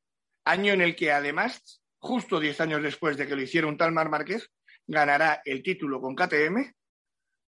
Año 0.44 0.72
en 0.72 0.80
el 0.80 0.96
que 0.96 1.12
además, 1.12 1.82
justo 1.98 2.40
10 2.40 2.60
años 2.60 2.82
después 2.82 3.16
de 3.16 3.26
que 3.26 3.36
lo 3.36 3.42
hiciera 3.42 3.66
un 3.66 3.76
tal 3.76 3.92
Mar 3.92 4.08
Márquez, 4.08 4.50
ganará 4.86 5.42
el 5.44 5.62
título 5.62 6.00
con 6.00 6.14
KTM 6.14 6.72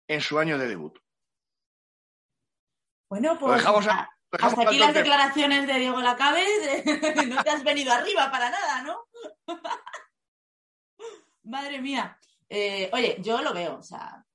en 0.07 0.21
su 0.21 0.39
año 0.39 0.57
de 0.57 0.67
debut. 0.67 0.97
Bueno, 3.09 3.37
pues 3.39 3.65
hasta 3.65 4.61
aquí 4.61 4.77
las 4.77 4.93
declaraciones 4.93 5.67
de 5.67 5.79
Diego 5.79 6.01
Lacabe. 6.01 6.43
no 7.27 7.43
te 7.43 7.49
has 7.49 7.63
venido 7.63 7.91
arriba 7.93 8.29
para 8.31 8.49
nada, 8.49 8.81
¿no? 8.83 9.07
Madre 11.43 11.81
mía. 11.81 12.19
Eh, 12.49 12.89
oye, 12.93 13.17
yo 13.19 13.41
lo 13.41 13.53
veo, 13.53 13.77
o 13.77 13.83
sea, 13.83 14.25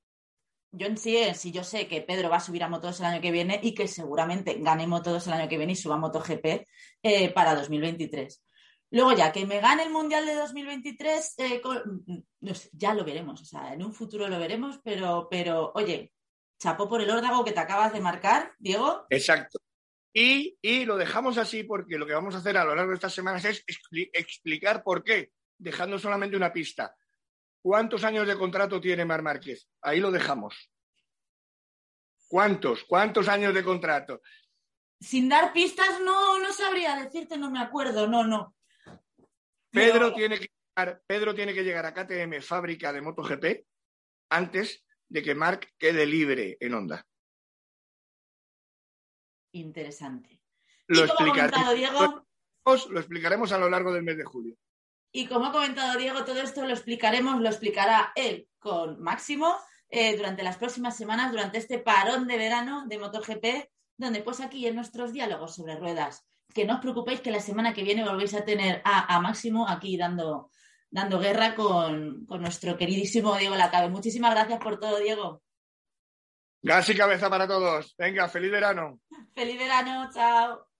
yo 0.73 0.87
en 0.87 0.97
sí, 0.97 1.17
si 1.35 1.53
yo 1.53 1.63
sé 1.63 1.87
que 1.87 2.01
Pedro 2.01 2.31
va 2.31 2.39
a 2.39 2.41
subir 2.41 2.65
a 2.65 2.69
Moto2 2.69 3.01
el 3.01 3.07
año 3.07 3.21
que 3.21 3.31
viene 3.31 3.61
y 3.63 3.75
que 3.75 3.87
seguramente 3.87 4.57
gane 4.59 4.87
Moto2 4.87 5.27
el 5.27 5.33
año 5.35 5.49
que 5.49 5.59
viene 5.59 5.75
y 5.75 5.77
suba 5.77 5.99
MotoGP 5.99 6.67
eh, 7.03 7.33
para 7.33 7.55
2023. 7.55 8.43
Luego 8.91 9.13
ya, 9.13 9.33
que 9.33 9.47
me 9.47 9.61
gane 9.61 9.85
el 9.85 9.91
Mundial 9.91 10.27
de 10.27 10.35
2023, 10.35 11.35
eh, 11.39 11.63
ya 12.73 12.95
lo 12.95 13.05
veremos, 13.05 13.41
o 13.41 13.45
sea, 13.45 13.73
en 13.73 13.83
un 13.83 13.95
futuro 13.95 14.29
lo 14.29 14.39
veremos, 14.39 14.81
pero, 14.85 15.29
pero 15.31 15.73
oye, 15.75 16.13
chapó 16.59 16.89
por 16.89 17.01
el 17.01 17.11
órdago 17.11 17.45
que 17.45 17.53
te 17.53 17.61
acabas 17.61 17.93
de 17.93 18.01
marcar, 18.01 18.53
Diego. 18.59 19.07
Exacto. 19.11 19.59
Y, 20.15 20.85
lo 20.85 20.97
dejamos 20.97 21.39
así 21.39 21.65
porque 21.65 21.97
lo 21.97 22.07
que 22.07 22.13
vamos 22.13 22.35
a 22.35 22.39
hacer 22.39 22.57
a 22.57 22.65
lo 22.65 22.75
largo 22.75 22.91
de 22.91 22.97
estas 22.97 23.15
semanas 23.15 23.45
es 23.45 23.65
explicar 24.13 24.83
por 24.83 25.03
qué, 25.03 25.33
dejando 25.57 25.99
solamente 25.99 26.37
una 26.37 26.53
pista. 26.53 26.95
¿Cuántos 27.63 28.03
años 28.03 28.27
de 28.27 28.37
contrato 28.37 28.81
tiene 28.81 29.05
Mar 29.05 29.23
Márquez? 29.23 29.69
Ahí 29.81 30.01
lo 30.01 30.11
dejamos. 30.11 30.69
¿Cuántos? 32.29 32.83
¿Cuántos 32.85 33.29
años 33.29 33.55
de 33.55 33.63
contrato? 33.63 34.21
Sin 35.01 35.29
dar 35.29 35.53
pistas 35.53 36.01
no, 36.01 36.39
no 36.41 36.53
sabría 36.53 36.97
decirte, 36.97 37.39
no 37.39 37.51
me 37.51 37.61
acuerdo, 37.61 38.09
no, 38.09 38.25
no. 38.25 38.57
Pedro, 39.71 40.13
tiene 40.13 40.39
que 40.39 40.49
llegar, 40.49 41.03
Pedro 41.07 41.35
tiene 41.35 41.55
que 41.55 41.63
llegar 41.63 41.87
a 41.87 41.95
KTM 41.95 42.43
fábrica 42.43 42.93
de 42.93 43.01
MotoGP 43.01 43.65
antes 44.31 44.85
de 45.09 45.23
que 45.23 45.35
Mark 45.35 45.69
quede 45.79 46.05
libre 46.05 46.57
en 46.59 46.75
Honda. 46.75 47.07
Interesante. 49.53 50.43
Lo, 50.89 51.05
explicaremos, 51.05 52.91
lo 52.91 52.99
explicaremos 52.99 53.53
a 53.53 53.59
lo 53.59 53.69
largo 53.69 53.93
del 53.93 54.03
mes 54.03 54.17
de 54.17 54.25
julio. 54.25 54.57
Y 55.13 55.27
como 55.27 55.47
ha 55.47 55.53
comentado 55.53 55.99
Diego, 55.99 56.25
todo 56.25 56.41
esto 56.41 56.65
lo 56.65 56.73
explicaremos, 56.73 57.41
lo 57.41 57.49
explicará 57.49 58.13
él 58.17 58.49
con 58.59 59.01
Máximo 59.01 59.55
eh, 59.91 60.17
durante 60.17 60.43
las 60.43 60.57
próximas 60.57 60.97
semanas, 60.97 61.31
durante 61.31 61.59
este 61.59 61.79
parón 61.79 62.27
de 62.27 62.39
verano 62.39 62.85
de 62.87 62.99
MotoGP, 62.99 63.71
donde 63.99 64.23
pues 64.23 64.41
aquí 64.41 64.67
en 64.67 64.75
nuestros 64.75 65.13
diálogos 65.13 65.55
sobre 65.55 65.77
ruedas 65.77 66.27
que 66.53 66.65
no 66.65 66.75
os 66.75 66.81
preocupéis 66.81 67.21
que 67.21 67.31
la 67.31 67.41
semana 67.41 67.73
que 67.73 67.83
viene 67.83 68.05
volvéis 68.05 68.35
a 68.35 68.45
tener 68.45 68.83
a, 68.85 69.19
Máximo 69.21 69.69
aquí 69.69 69.97
dando, 69.97 70.51
dando 70.91 71.19
guerra 71.19 71.55
con, 71.55 72.27
con, 72.27 72.41
nuestro 72.41 72.77
queridísimo 72.77 73.37
Diego 73.37 73.57
Lacabe. 73.57 73.89
Muchísimas 73.89 74.33
gracias 74.33 74.59
por 74.61 74.79
todo, 74.79 74.99
Diego. 74.99 75.43
Gas 76.63 76.89
y 76.91 76.95
cabeza 76.95 77.29
para 77.29 77.49
todos. 77.49 77.95
Venga, 77.99 78.29
feliz 78.29 78.51
verano. 78.51 79.01
Feliz 79.35 79.59
verano, 79.59 80.09
chao. 80.13 80.72